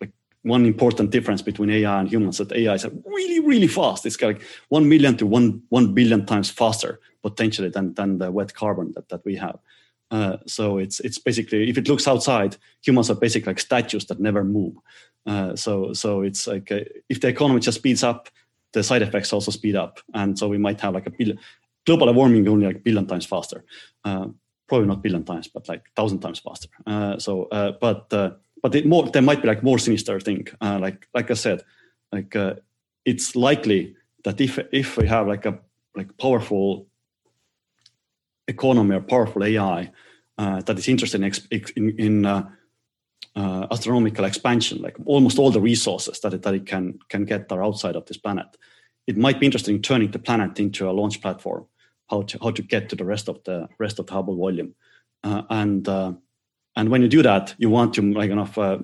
like 0.00 0.12
one 0.42 0.66
important 0.66 1.10
difference 1.10 1.42
between 1.42 1.70
AI 1.70 2.00
and 2.00 2.08
humans 2.08 2.38
that 2.38 2.52
AI 2.52 2.74
is 2.74 2.86
really 3.04 3.40
really 3.40 3.68
fast. 3.68 4.06
It's 4.06 4.20
like 4.20 4.42
one 4.68 4.88
million 4.88 5.16
to 5.18 5.26
one 5.26 5.62
one 5.68 5.94
billion 5.94 6.26
times 6.26 6.50
faster 6.50 7.00
potentially 7.22 7.68
than 7.68 7.94
than 7.94 8.18
the 8.18 8.30
wet 8.30 8.54
carbon 8.54 8.92
that 8.94 9.08
that 9.10 9.24
we 9.24 9.36
have. 9.36 9.58
Uh, 10.10 10.38
so 10.46 10.78
it's 10.78 11.00
it's 11.00 11.18
basically 11.18 11.68
if 11.68 11.76
it 11.76 11.88
looks 11.88 12.08
outside, 12.08 12.56
humans 12.82 13.10
are 13.10 13.14
basically 13.14 13.50
like 13.50 13.60
statues 13.60 14.06
that 14.06 14.20
never 14.20 14.42
move. 14.42 14.74
Uh, 15.26 15.54
so 15.54 15.92
so 15.92 16.22
it's 16.22 16.46
like 16.46 16.72
uh, 16.72 16.80
if 17.10 17.20
the 17.20 17.28
economy 17.28 17.60
just 17.60 17.78
speeds 17.78 18.02
up, 18.02 18.30
the 18.72 18.82
side 18.82 19.02
effects 19.02 19.32
also 19.32 19.50
speed 19.50 19.76
up. 19.76 20.00
And 20.14 20.38
so 20.38 20.48
we 20.48 20.58
might 20.58 20.80
have 20.80 20.94
like 20.94 21.06
a 21.06 21.10
billion, 21.10 21.38
global 21.86 22.12
warming 22.12 22.48
only 22.48 22.66
like 22.66 22.84
billion 22.84 23.06
times 23.06 23.26
faster. 23.26 23.64
Uh, 24.04 24.28
probably 24.68 24.86
not 24.86 25.02
billion 25.02 25.24
times, 25.24 25.48
but 25.48 25.68
like 25.68 25.84
thousand 25.96 26.20
times 26.20 26.38
faster. 26.38 26.68
Uh, 26.86 27.18
so, 27.18 27.44
uh, 27.44 27.72
but 27.80 28.12
uh, 28.12 28.30
but 28.62 28.74
it 28.74 28.86
more 28.86 29.08
there 29.10 29.22
might 29.22 29.42
be 29.42 29.48
like 29.48 29.62
more 29.62 29.78
sinister 29.78 30.20
thing. 30.20 30.46
Uh, 30.60 30.78
like 30.80 31.08
like 31.14 31.30
I 31.30 31.34
said, 31.34 31.62
like 32.12 32.36
uh, 32.36 32.54
it's 33.04 33.34
likely 33.34 33.96
that 34.24 34.40
if 34.40 34.58
if 34.72 34.96
we 34.96 35.06
have 35.06 35.26
like 35.26 35.46
a 35.46 35.58
like 35.96 36.16
powerful 36.18 36.86
economy 38.46 38.96
or 38.96 39.00
powerful 39.00 39.44
AI 39.44 39.90
that 40.36 40.78
is 40.78 40.88
interested 40.88 41.22
in 41.22 41.62
in, 41.76 41.98
in 41.98 42.48
uh, 43.36 43.66
astronomical 43.70 44.24
expansion, 44.24 44.82
like 44.82 44.96
almost 45.04 45.38
all 45.38 45.50
the 45.50 45.60
resources 45.60 46.20
that 46.20 46.34
it, 46.34 46.42
that 46.42 46.54
it 46.54 46.66
can 46.66 46.98
can 47.08 47.24
get 47.24 47.50
are 47.52 47.64
outside 47.64 47.96
of 47.96 48.04
this 48.06 48.16
planet. 48.16 48.46
It 49.06 49.16
might 49.16 49.40
be 49.40 49.46
interesting 49.46 49.80
turning 49.80 50.10
the 50.10 50.18
planet 50.18 50.58
into 50.58 50.88
a 50.88 50.92
launch 50.92 51.20
platform, 51.20 51.66
how 52.10 52.22
to 52.22 52.38
how 52.42 52.50
to 52.50 52.62
get 52.62 52.88
to 52.88 52.96
the 52.96 53.04
rest 53.04 53.28
of 53.28 53.42
the 53.44 53.68
rest 53.78 53.98
of 53.98 54.06
the 54.06 54.14
Hubble 54.14 54.36
volume, 54.36 54.74
uh, 55.22 55.42
and 55.50 55.88
uh, 55.88 56.12
and 56.76 56.88
when 56.88 57.02
you 57.02 57.08
do 57.08 57.22
that, 57.22 57.54
you 57.58 57.70
want 57.70 57.94
to 57.94 58.02
like 58.12 58.30
kind 58.30 58.40
of 58.40 58.58
uh, 58.58 58.78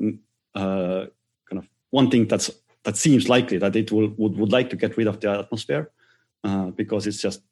uh, 0.55 1.07
kind 1.49 1.59
of 1.59 1.69
one 1.91 2.11
thing 2.11 2.29
that's 2.29 2.51
that 2.85 2.97
seems 2.97 3.29
likely 3.29 3.59
that 3.59 3.75
it 3.77 3.91
will 3.91 4.09
would, 4.17 4.37
would 4.37 4.53
like 4.53 4.71
to 4.71 4.77
get 4.77 4.97
rid 4.97 5.09
of 5.09 5.21
the 5.21 5.31
atmosphere 5.31 5.91
uh, 6.45 6.67
because 6.67 7.07
it's 7.07 7.21
just 7.21 7.43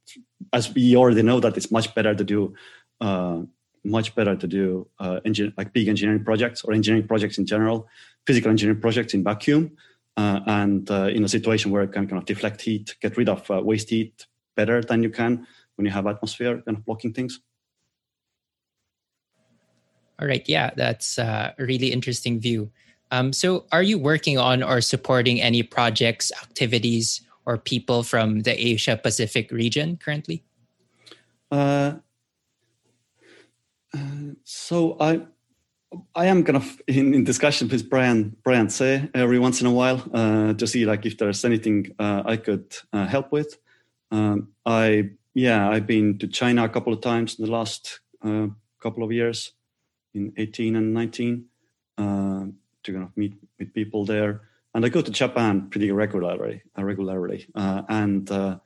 as 0.52 0.72
we 0.74 0.96
already 0.96 1.22
know 1.22 1.40
that 1.40 1.56
it's 1.56 1.70
much 1.70 1.94
better 1.94 2.14
to 2.14 2.24
do 2.24 2.54
much 3.84 4.14
better 4.14 4.36
to 4.36 4.46
do 4.46 4.86
uh, 4.98 5.20
engin- 5.26 5.52
like 5.56 5.72
big 5.72 5.88
engineering 5.88 6.24
projects 6.24 6.62
or 6.62 6.72
engineering 6.72 7.06
projects 7.06 7.38
in 7.38 7.46
general, 7.46 7.88
physical 8.26 8.50
engineering 8.50 8.80
projects 8.80 9.14
in 9.14 9.24
vacuum, 9.24 9.76
uh, 10.16 10.40
and 10.46 10.90
uh, 10.90 11.06
in 11.06 11.24
a 11.24 11.28
situation 11.28 11.70
where 11.70 11.82
it 11.82 11.92
can 11.92 12.06
kind 12.06 12.20
of 12.20 12.26
deflect 12.26 12.60
heat, 12.60 12.94
get 13.00 13.16
rid 13.16 13.28
of 13.28 13.50
uh, 13.50 13.60
waste 13.62 13.90
heat 13.90 14.26
better 14.56 14.82
than 14.82 15.02
you 15.02 15.10
can 15.10 15.46
when 15.76 15.86
you 15.86 15.90
have 15.90 16.06
atmosphere 16.06 16.62
kind 16.64 16.78
of 16.78 16.84
blocking 16.84 17.12
things. 17.12 17.40
All 20.20 20.28
right, 20.28 20.46
yeah, 20.48 20.70
that's 20.76 21.18
uh, 21.18 21.52
a 21.58 21.64
really 21.64 21.90
interesting 21.90 22.38
view. 22.38 22.70
Um, 23.10 23.32
so, 23.32 23.66
are 23.72 23.82
you 23.82 23.98
working 23.98 24.38
on 24.38 24.62
or 24.62 24.80
supporting 24.80 25.40
any 25.40 25.62
projects, 25.62 26.30
activities, 26.40 27.20
or 27.44 27.58
people 27.58 28.02
from 28.02 28.40
the 28.40 28.54
Asia 28.54 28.96
Pacific 28.96 29.50
region 29.50 29.96
currently? 29.96 30.44
Uh, 31.50 31.94
uh, 33.96 34.34
so 34.44 34.96
I 35.00 35.22
I 36.14 36.26
am 36.26 36.44
kind 36.44 36.56
of 36.56 36.80
in, 36.86 37.14
in 37.14 37.24
discussion 37.24 37.68
with 37.68 37.88
Brian 37.88 38.36
Brian 38.42 38.68
Tse 38.68 39.08
every 39.14 39.38
once 39.38 39.60
in 39.60 39.66
a 39.66 39.72
while 39.72 40.02
uh, 40.14 40.54
to 40.54 40.66
see 40.66 40.84
like 40.84 41.06
if 41.06 41.18
there's 41.18 41.44
anything 41.44 41.94
uh, 41.98 42.22
I 42.24 42.36
could 42.36 42.74
uh, 42.92 43.06
help 43.06 43.32
with. 43.32 43.58
Um, 44.10 44.48
I 44.66 45.10
yeah 45.34 45.68
I've 45.68 45.86
been 45.86 46.18
to 46.18 46.26
China 46.28 46.64
a 46.64 46.68
couple 46.68 46.92
of 46.92 47.00
times 47.00 47.38
in 47.38 47.44
the 47.44 47.50
last 47.50 48.00
uh, 48.24 48.48
couple 48.80 49.04
of 49.04 49.12
years, 49.12 49.52
in 50.14 50.32
18 50.36 50.76
and 50.76 50.94
19 50.94 51.46
to 52.84 52.92
kind 52.92 53.04
of 53.04 53.16
meet 53.16 53.34
with 53.58 53.72
people 53.72 54.04
there. 54.04 54.42
And 54.74 54.84
I 54.84 54.88
go 54.88 55.02
to 55.02 55.10
Japan 55.10 55.68
pretty 55.70 55.90
regularly, 55.92 56.62
uh, 56.78 56.84
regularly, 56.84 57.46
uh, 57.54 57.82
and 57.88 58.30
uh, 58.30 58.34
uh 58.34 58.58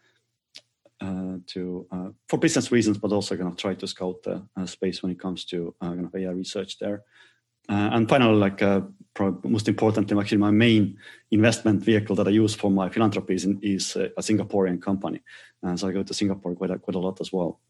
to 1.01 1.87
uh, 1.91 2.09
for 2.29 2.39
business 2.39 2.73
reasons, 2.73 2.99
but 2.99 3.13
also 3.13 3.37
kind 3.37 3.49
of 3.49 3.57
try 3.57 3.75
to 3.75 3.87
scout 3.87 4.23
the 4.23 4.43
uh, 4.57 4.67
space 4.67 5.03
when 5.03 5.13
it 5.13 5.21
comes 5.21 5.45
to 5.45 5.75
kind 5.81 6.05
of 6.05 6.15
AI 6.15 6.31
research 6.31 6.79
there. 6.79 7.03
and 7.69 8.09
finally, 8.09 8.37
like 8.37 8.63
most 9.45 9.69
importantly, 9.69 10.19
actually 10.19 10.39
my 10.39 10.51
main 10.51 10.97
investment 11.31 11.83
vehicle 11.83 12.17
that 12.17 12.29
I 12.29 12.31
use 12.31 12.55
for 12.55 12.71
my 12.71 12.89
philanthropy 12.89 13.35
is, 13.35 13.45
is 13.63 13.97
a 13.97 14.23
Singaporean 14.23 14.81
company, 14.81 15.21
and 15.63 15.79
so 15.79 15.89
I 15.89 15.93
go 15.93 16.03
to 16.03 16.15
Singapore 16.15 16.55
quite 16.55 16.71
a, 16.71 16.79
quite 16.79 16.95
a 16.95 17.01
lot 17.01 17.21
as 17.21 17.33
well. 17.33 17.61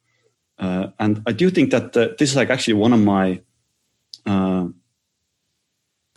and 0.59 1.23
I 1.27 1.33
do 1.33 1.51
think 1.51 1.71
that 1.71 1.93
this 1.93 2.31
is 2.31 2.37
like 2.37 2.51
actually 2.51 2.75
one 2.75 2.93
of 2.93 3.01
my 3.01 3.41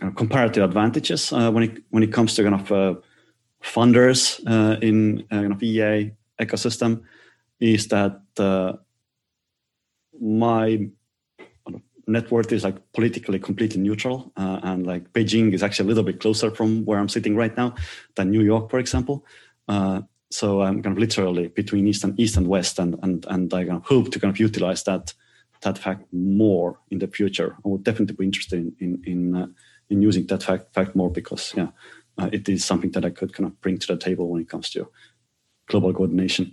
uh, 0.02 0.12
comparative 0.12 0.64
advantages 0.64 1.34
uh, 1.34 1.52
when 1.52 1.64
it 1.64 1.84
when 1.90 2.04
it 2.04 2.14
comes 2.14 2.34
to 2.36 2.44
kind 2.44 2.56
of 2.56 2.72
uh, 2.72 2.96
funders 3.62 4.40
uh, 4.48 4.80
in 4.80 5.26
uh, 5.32 5.42
kind 5.42 5.52
of 5.52 5.62
EA 5.62 6.12
ecosystem 6.40 7.04
is 7.60 7.88
that 7.90 8.22
uh, 8.38 8.74
my 10.20 10.90
net 12.08 12.32
worth 12.32 12.52
is 12.52 12.64
like 12.64 12.78
politically 12.94 13.40
completely 13.40 13.80
neutral 13.80 14.32
and 14.36 14.88
like 14.88 15.14
Beijing 15.14 15.54
is 15.54 15.62
actually 15.62 15.86
a 15.86 15.90
little 15.90 16.04
bit 16.04 16.20
closer 16.20 16.50
from 16.50 16.84
where 16.86 16.98
I'm 17.00 17.10
sitting 17.10 17.36
right 17.36 17.56
now 17.56 17.76
than 18.16 18.32
New 18.32 18.42
York, 18.42 18.70
for 18.70 18.80
example. 18.80 19.26
so 20.32 20.62
I'm 20.62 20.82
kind 20.84 20.96
of 20.96 21.00
literally 21.00 21.48
between 21.48 21.88
east 21.88 22.04
and 22.04 22.20
east 22.20 22.38
and 22.38 22.48
west, 22.48 22.80
and 22.80 22.96
and 23.02 23.26
and 23.30 23.54
I 23.54 23.66
kind 23.66 23.78
of 23.78 23.86
hope 23.86 24.12
to 24.12 24.20
kind 24.20 24.34
of 24.34 24.40
utilize 24.40 24.84
that 24.84 25.14
that 25.62 25.78
fact 25.78 26.06
more 26.12 26.80
in 26.92 27.00
the 27.00 27.08
future. 27.08 27.56
I 27.66 27.68
would 27.68 27.84
definitely 27.84 28.16
be 28.16 28.26
interested 28.26 28.60
in 28.60 28.76
in, 28.80 29.04
in 29.06 29.56
in 29.90 30.02
using 30.02 30.28
that 30.28 30.44
fact, 30.44 30.74
fact 30.74 30.96
more 30.96 31.12
because 31.12 31.54
yeah, 31.58 31.70
uh, 32.18 32.30
it 32.32 32.48
is 32.48 32.64
something 32.66 32.92
that 32.92 33.06
I 33.06 33.10
could 33.10 33.34
kind 33.34 33.48
of 33.48 33.60
bring 33.62 33.78
to 33.80 33.88
the 33.88 33.98
table 33.98 34.30
when 34.30 34.42
it 34.42 34.50
comes 34.50 34.70
to 34.72 34.90
global 35.70 35.94
coordination. 35.94 36.52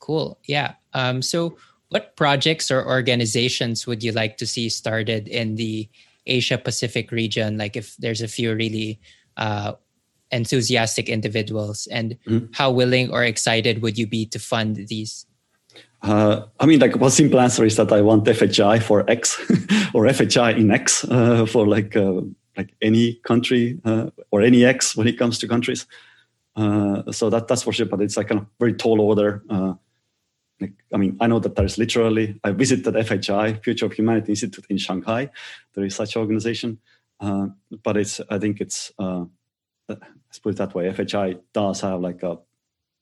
Cool. 0.00 0.38
Yeah. 0.44 0.74
Um, 0.92 1.22
so, 1.22 1.56
what 1.88 2.16
projects 2.16 2.70
or 2.70 2.86
organizations 2.86 3.86
would 3.86 4.02
you 4.02 4.12
like 4.12 4.36
to 4.38 4.46
see 4.46 4.68
started 4.68 5.28
in 5.28 5.54
the 5.54 5.88
Asia 6.26 6.58
Pacific 6.58 7.10
region? 7.10 7.56
Like, 7.56 7.76
if 7.76 7.96
there's 7.96 8.20
a 8.20 8.28
few 8.28 8.54
really 8.54 9.00
uh, 9.38 9.72
enthusiastic 10.30 11.08
individuals, 11.08 11.88
and 11.90 12.18
mm-hmm. 12.26 12.52
how 12.52 12.70
willing 12.70 13.10
or 13.10 13.24
excited 13.24 13.80
would 13.80 13.96
you 13.96 14.06
be 14.06 14.26
to 14.26 14.38
fund 14.38 14.76
these? 14.76 15.24
Uh, 16.02 16.44
I 16.60 16.66
mean, 16.66 16.80
like 16.80 16.96
one 16.96 17.10
simple 17.10 17.40
answer 17.40 17.64
is 17.64 17.76
that 17.76 17.90
I 17.90 18.02
want 18.02 18.24
FHI 18.24 18.82
for 18.82 19.08
X 19.08 19.40
or 19.94 20.04
FHI 20.04 20.58
in 20.58 20.70
X 20.70 21.04
uh, 21.04 21.46
for 21.46 21.66
like 21.66 21.96
uh, 21.96 22.20
like 22.58 22.74
any 22.82 23.14
country 23.24 23.80
uh, 23.84 24.10
or 24.30 24.42
any 24.42 24.66
X 24.66 24.94
when 24.96 25.08
it 25.08 25.18
comes 25.18 25.38
to 25.38 25.48
countries. 25.48 25.86
Uh, 26.56 27.10
so 27.10 27.30
that 27.30 27.48
that's 27.48 27.62
for 27.62 27.72
sure. 27.72 27.86
But 27.86 28.00
it's 28.00 28.16
like 28.16 28.30
a 28.30 28.46
very 28.58 28.74
tall 28.74 29.00
order. 29.00 29.42
Uh, 29.48 29.74
like, 30.60 30.72
I 30.92 30.96
mean, 30.96 31.16
I 31.20 31.26
know 31.26 31.40
that 31.40 31.56
there 31.56 31.64
is 31.64 31.78
literally. 31.78 32.38
I 32.44 32.52
visited 32.52 32.94
FHI, 32.94 33.62
Future 33.62 33.86
of 33.86 33.92
Humanity 33.92 34.32
Institute 34.32 34.66
in 34.68 34.78
Shanghai. 34.78 35.30
There 35.74 35.84
is 35.84 35.94
such 35.94 36.16
organization, 36.16 36.78
but 37.20 37.96
it's. 37.96 38.20
I 38.30 38.38
think 38.38 38.60
it's. 38.60 38.92
let's 38.98 40.38
put 40.42 40.50
it 40.50 40.56
that 40.58 40.74
way. 40.74 40.90
FHI 40.90 41.40
does 41.52 41.80
have 41.80 42.00
like 42.00 42.22
a 42.22 42.38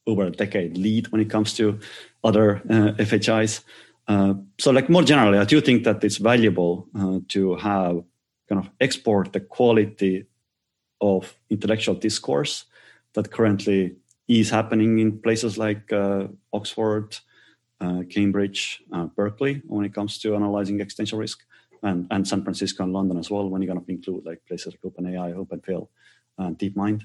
over 0.06 0.24
a 0.26 0.30
decade 0.30 0.76
lead 0.76 1.08
when 1.08 1.20
it 1.20 1.30
comes 1.30 1.54
to 1.54 1.78
other 2.24 2.56
uh, 2.68 2.92
FHIs. 2.98 3.62
Uh, 4.08 4.34
so, 4.58 4.70
like 4.70 4.88
more 4.88 5.02
generally, 5.02 5.38
I 5.38 5.44
do 5.44 5.60
think 5.60 5.84
that 5.84 6.02
it's 6.02 6.16
valuable 6.16 6.88
uh, 6.98 7.20
to 7.28 7.54
have 7.56 8.02
kind 8.48 8.64
of 8.64 8.70
export 8.80 9.32
the 9.32 9.40
quality 9.40 10.26
of 11.00 11.36
intellectual 11.50 11.94
discourse 11.94 12.64
that 13.14 13.30
currently 13.30 13.96
is 14.28 14.50
happening 14.50 14.98
in 14.98 15.18
places 15.18 15.58
like 15.58 15.92
uh, 15.92 16.28
Oxford, 16.52 17.16
uh, 17.80 18.02
Cambridge, 18.08 18.82
uh, 18.92 19.06
Berkeley 19.06 19.62
when 19.66 19.84
it 19.84 19.94
comes 19.94 20.18
to 20.20 20.34
analyzing 20.34 20.80
existential 20.80 21.18
risk, 21.18 21.40
and, 21.82 22.06
and 22.10 22.26
San 22.26 22.42
Francisco 22.42 22.84
and 22.84 22.92
London 22.92 23.18
as 23.18 23.30
well 23.30 23.48
when 23.48 23.60
you're 23.60 23.74
going 23.74 23.84
to 23.84 23.90
include 23.90 24.24
like 24.24 24.40
places 24.46 24.74
like 24.74 24.92
OpenAI, 24.92 25.34
OpenPhil, 25.34 25.88
and 26.38 26.58
DeepMind 26.58 27.02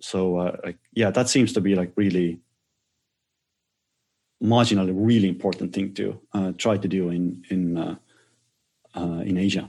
so 0.00 0.38
uh, 0.38 0.56
like, 0.64 0.78
yeah 0.92 1.10
that 1.10 1.28
seems 1.28 1.52
to 1.52 1.60
be 1.60 1.74
like 1.74 1.92
really 1.96 2.40
marginally 4.42 4.92
really 4.94 5.28
important 5.28 5.72
thing 5.72 5.94
to 5.94 6.20
uh, 6.32 6.52
try 6.58 6.76
to 6.76 6.88
do 6.88 7.10
in 7.10 7.42
in 7.50 7.78
uh, 7.78 7.96
in 9.24 9.38
Asia. 9.38 9.68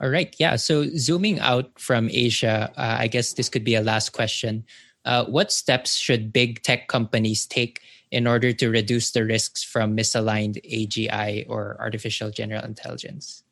All 0.00 0.08
right, 0.08 0.34
yeah. 0.38 0.56
So 0.56 0.88
zooming 0.96 1.40
out 1.40 1.78
from 1.78 2.08
Asia, 2.10 2.72
uh, 2.76 2.96
I 3.00 3.06
guess 3.06 3.34
this 3.34 3.48
could 3.48 3.64
be 3.64 3.74
a 3.74 3.82
last 3.82 4.10
question. 4.10 4.64
Uh, 5.04 5.24
what 5.26 5.52
steps 5.52 5.96
should 5.96 6.32
big 6.32 6.62
tech 6.62 6.88
companies 6.88 7.46
take 7.46 7.80
in 8.10 8.26
order 8.26 8.52
to 8.52 8.68
reduce 8.70 9.10
the 9.10 9.24
risks 9.24 9.62
from 9.62 9.96
misaligned 9.96 10.56
AGI 10.64 11.44
or 11.48 11.76
artificial 11.78 12.30
general 12.30 12.64
intelligence? 12.64 13.44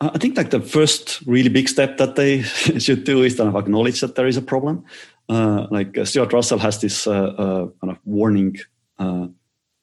I 0.00 0.18
think 0.18 0.36
like 0.36 0.50
the 0.50 0.60
first 0.60 1.22
really 1.26 1.48
big 1.48 1.68
step 1.68 1.98
that 1.98 2.16
they 2.16 2.42
should 2.78 3.04
do 3.04 3.22
is 3.22 3.36
kind 3.36 3.48
of 3.48 3.56
acknowledge 3.56 4.00
that 4.00 4.16
there 4.16 4.26
is 4.26 4.36
a 4.36 4.42
problem. 4.42 4.84
Uh, 5.28 5.66
like 5.70 5.96
uh, 5.96 6.04
Stuart 6.04 6.32
Russell 6.32 6.58
has 6.58 6.80
this 6.80 7.06
uh, 7.06 7.12
uh 7.12 7.66
kind 7.80 7.90
of 7.90 7.98
warning 8.04 8.56
uh, 8.98 9.28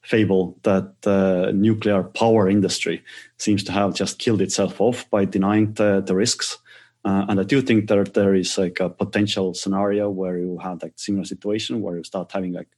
fable 0.02 0.58
that 0.64 1.02
the 1.02 1.52
nuclear 1.54 2.04
power 2.04 2.50
industry 2.50 3.04
seems 3.38 3.64
to 3.64 3.72
have 3.72 3.94
just 3.94 4.20
killed 4.20 4.42
itself 4.42 4.82
off 4.82 5.10
by 5.10 5.26
denying 5.26 5.74
the, 5.74 6.02
the 6.02 6.16
risks. 6.16 6.58
Uh, 7.06 7.26
and 7.30 7.40
I 7.40 7.44
do 7.44 7.62
think 7.62 7.88
that 7.88 8.14
there 8.14 8.36
is 8.36 8.58
like 8.58 8.80
a 8.80 8.90
potential 8.90 9.54
scenario 9.54 10.10
where 10.10 10.38
you 10.38 10.58
have 10.60 10.82
like 10.84 10.94
similar 10.96 11.26
situation 11.26 11.82
where 11.82 11.98
you 11.98 12.04
start 12.04 12.32
having 12.32 12.54
like 12.54 12.70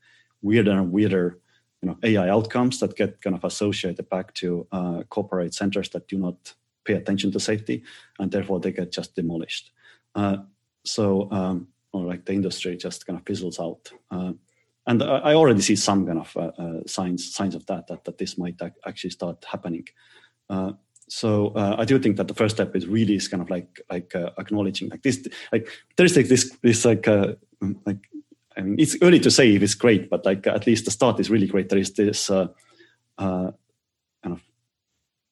weirder 0.41 0.71
and 0.71 0.91
weirder 0.91 1.39
you 1.81 1.89
know 1.89 1.97
AI 2.03 2.29
outcomes 2.29 2.79
that 2.79 2.95
get 2.95 3.21
kind 3.21 3.35
of 3.35 3.43
associated 3.43 4.09
back 4.09 4.33
to 4.35 4.65
corporate 5.09 5.53
centers 5.53 5.89
that 5.89 6.07
do 6.07 6.17
not 6.17 6.53
pay 6.85 6.93
attention 6.93 7.31
to 7.31 7.39
safety, 7.39 7.83
and 8.19 8.31
therefore 8.31 8.59
they 8.59 8.71
get 8.71 8.91
just 8.91 9.15
demolished. 9.15 9.71
Uh, 10.15 10.37
so, 10.85 11.29
um, 11.31 11.67
or 11.91 12.05
like 12.05 12.25
the 12.25 12.33
industry 12.33 12.75
just 12.77 13.05
kind 13.05 13.17
of 13.19 13.25
fizzles 13.25 13.59
out. 13.59 13.91
Uh, 14.85 14.91
and 14.91 15.03
I 15.03 15.33
already 15.33 15.61
see 15.61 15.75
some 15.75 16.05
kind 16.05 16.19
of 16.19 16.35
uh, 16.37 16.51
uh 16.61 16.79
signs 16.85 17.33
signs 17.33 17.55
of 17.55 17.65
that, 17.67 17.87
that 17.87 18.03
that 18.05 18.17
this 18.17 18.37
might 18.37 18.59
actually 18.85 19.11
start 19.11 19.43
happening. 19.45 19.87
Uh, 20.49 20.73
so 21.09 21.49
uh, 21.49 21.75
I 21.77 21.85
do 21.85 21.99
think 21.99 22.17
that 22.17 22.27
the 22.27 22.33
first 22.33 22.55
step 22.55 22.75
is 22.75 22.87
really 22.87 23.15
is 23.15 23.27
kind 23.27 23.41
of 23.41 23.49
like 23.49 23.81
like 23.89 24.13
acknowledging 24.37 24.89
like 24.89 25.03
this 25.03 25.27
like 25.51 25.67
there's 25.97 26.15
like 26.15 26.27
this 26.27 26.51
this 26.61 26.85
like 26.85 27.07
like 27.85 27.97
I 28.57 28.61
mean 28.61 28.79
it's 28.79 28.97
early 29.01 29.19
to 29.19 29.31
say 29.31 29.55
if 29.55 29.61
it's 29.61 29.75
great, 29.75 30.09
but 30.09 30.25
like 30.25 30.47
at 30.47 30.65
least 30.65 30.85
the 30.85 30.91
start 30.91 31.19
is 31.19 31.29
really 31.29 31.47
great. 31.47 31.69
There 31.69 31.79
is 31.79 31.93
this 31.93 32.27
kind 32.27 33.53
of 34.25 34.41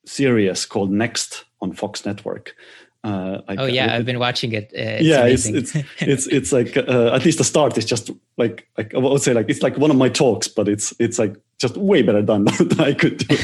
series 0.05 0.65
called 0.65 0.91
Next 0.91 1.45
on 1.61 1.73
Fox 1.73 2.05
Network. 2.05 2.55
Uh, 3.03 3.41
like, 3.47 3.59
oh 3.59 3.65
yeah, 3.65 3.87
uh, 3.87 3.97
I've 3.97 4.05
been 4.05 4.19
watching 4.19 4.51
it. 4.51 4.65
Uh, 4.75 5.01
it's 5.01 5.05
yeah, 5.05 5.25
it's, 5.25 5.45
it's 5.47 5.75
it's 5.99 6.27
it's 6.27 6.51
like 6.51 6.77
uh, 6.77 7.11
at 7.13 7.25
least 7.25 7.39
the 7.39 7.43
start 7.43 7.77
is 7.77 7.85
just 7.85 8.11
like 8.37 8.67
like 8.77 8.93
I 8.93 8.99
would 8.99 9.21
say 9.21 9.33
like 9.33 9.49
it's 9.49 9.63
like 9.63 9.77
one 9.77 9.89
of 9.89 9.97
my 9.97 10.09
talks, 10.09 10.47
but 10.47 10.67
it's 10.67 10.93
it's 10.99 11.17
like 11.17 11.35
just 11.57 11.77
way 11.77 12.03
better 12.03 12.21
done 12.21 12.45
than 12.59 12.79
I 12.79 12.93
could 12.93 13.17
do. 13.17 13.35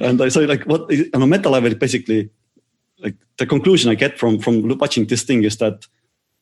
and 0.00 0.22
I 0.22 0.28
say 0.28 0.46
like 0.46 0.62
what 0.64 0.82
on 1.12 1.22
a 1.22 1.26
meta 1.26 1.48
level, 1.48 1.74
basically, 1.74 2.30
like 3.00 3.16
the 3.38 3.46
conclusion 3.46 3.90
I 3.90 3.96
get 3.96 4.16
from 4.16 4.38
from 4.38 4.78
watching 4.78 5.06
this 5.06 5.24
thing 5.24 5.42
is 5.42 5.56
that 5.56 5.86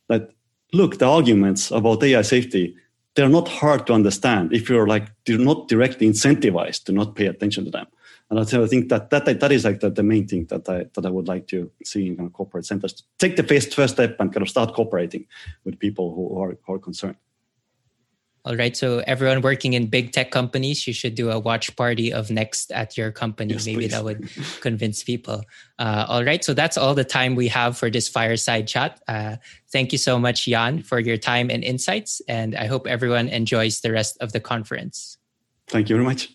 that 0.09 0.31
look 0.75 0.99
the 0.99 1.07
arguments 1.07 1.71
about 1.71 2.03
AI 2.03 2.23
safety 2.23 2.77
they're 3.15 3.29
not 3.29 3.49
hard 3.49 3.87
to 3.87 3.93
understand 3.93 4.53
if 4.53 4.69
you're 4.69 4.87
like 4.87 5.11
you're 5.27 5.39
not 5.39 5.69
directly 5.69 6.09
incentivized 6.09 6.85
to 6.85 6.93
not 6.93 7.15
pay 7.15 7.27
attention 7.27 7.65
to 7.65 7.71
them 7.71 7.87
and 8.31 8.39
I 8.39 8.45
think 8.45 8.89
that 8.91 9.11
that 9.11 9.25
that 9.25 9.53
is 9.53 9.65
like 9.65 9.81
the, 9.81 9.91
the 9.91 10.05
main 10.05 10.27
thing 10.27 10.47
that 10.47 10.69
I 10.69 10.87
that 10.95 11.05
I 11.05 11.11
would 11.11 11.27
like 11.27 11.49
to 11.49 11.71
see 11.85 12.07
in 12.07 12.17
kind 12.17 12.29
of 12.29 12.33
corporate 12.33 12.65
centers. 12.65 13.03
Take 13.19 13.37
the 13.37 13.43
first 13.43 13.75
first 13.75 13.95
step 13.95 14.17
and 14.21 14.33
kind 14.33 14.43
of 14.43 14.49
start 14.49 14.73
cooperating 14.73 15.27
with 15.65 15.79
people 15.81 16.15
who 16.15 16.41
are, 16.41 16.57
who 16.65 16.75
are 16.75 16.79
concerned. 16.79 17.17
All 18.47 18.57
right. 18.57 18.75
So 18.75 19.03
everyone 19.07 19.43
working 19.43 19.75
in 19.75 19.89
big 19.89 20.13
tech 20.13 20.31
companies, 20.31 20.87
you 20.87 20.95
should 20.95 21.15
do 21.15 21.31
a 21.31 21.39
watch 21.39 21.77
party 21.77 22.11
of 22.11 22.31
Next 22.31 22.73
at 22.73 22.97
your 22.97 23.11
company. 23.11 23.53
Yes, 23.53 23.67
Maybe 23.67 23.81
please. 23.81 23.91
that 23.91 24.05
would 24.05 24.31
convince 24.63 25.03
people. 25.03 25.43
Uh, 25.79 26.07
all 26.09 26.25
right. 26.25 26.43
So 26.43 26.55
that's 26.55 26.79
all 26.79 26.95
the 26.95 27.05
time 27.05 27.35
we 27.35 27.49
have 27.49 27.77
for 27.77 27.91
this 27.91 28.09
fireside 28.09 28.67
chat. 28.67 29.03
Uh, 29.07 29.37
thank 29.73 29.93
you 29.93 29.99
so 29.99 30.19
much, 30.19 30.47
Jaan, 30.47 30.83
for 30.83 31.01
your 31.01 31.19
time 31.19 31.51
and 31.51 31.63
insights. 31.63 32.23
And 32.29 32.57
I 32.57 32.65
hope 32.65 32.87
everyone 32.87 33.29
enjoys 33.29 33.83
the 33.83 33.93
rest 33.93 34.17
of 34.23 34.33
the 34.33 34.41
conference. 34.41 35.19
Thank 35.69 35.91
you 35.91 35.97
very 35.97 36.07
much. 36.07 36.31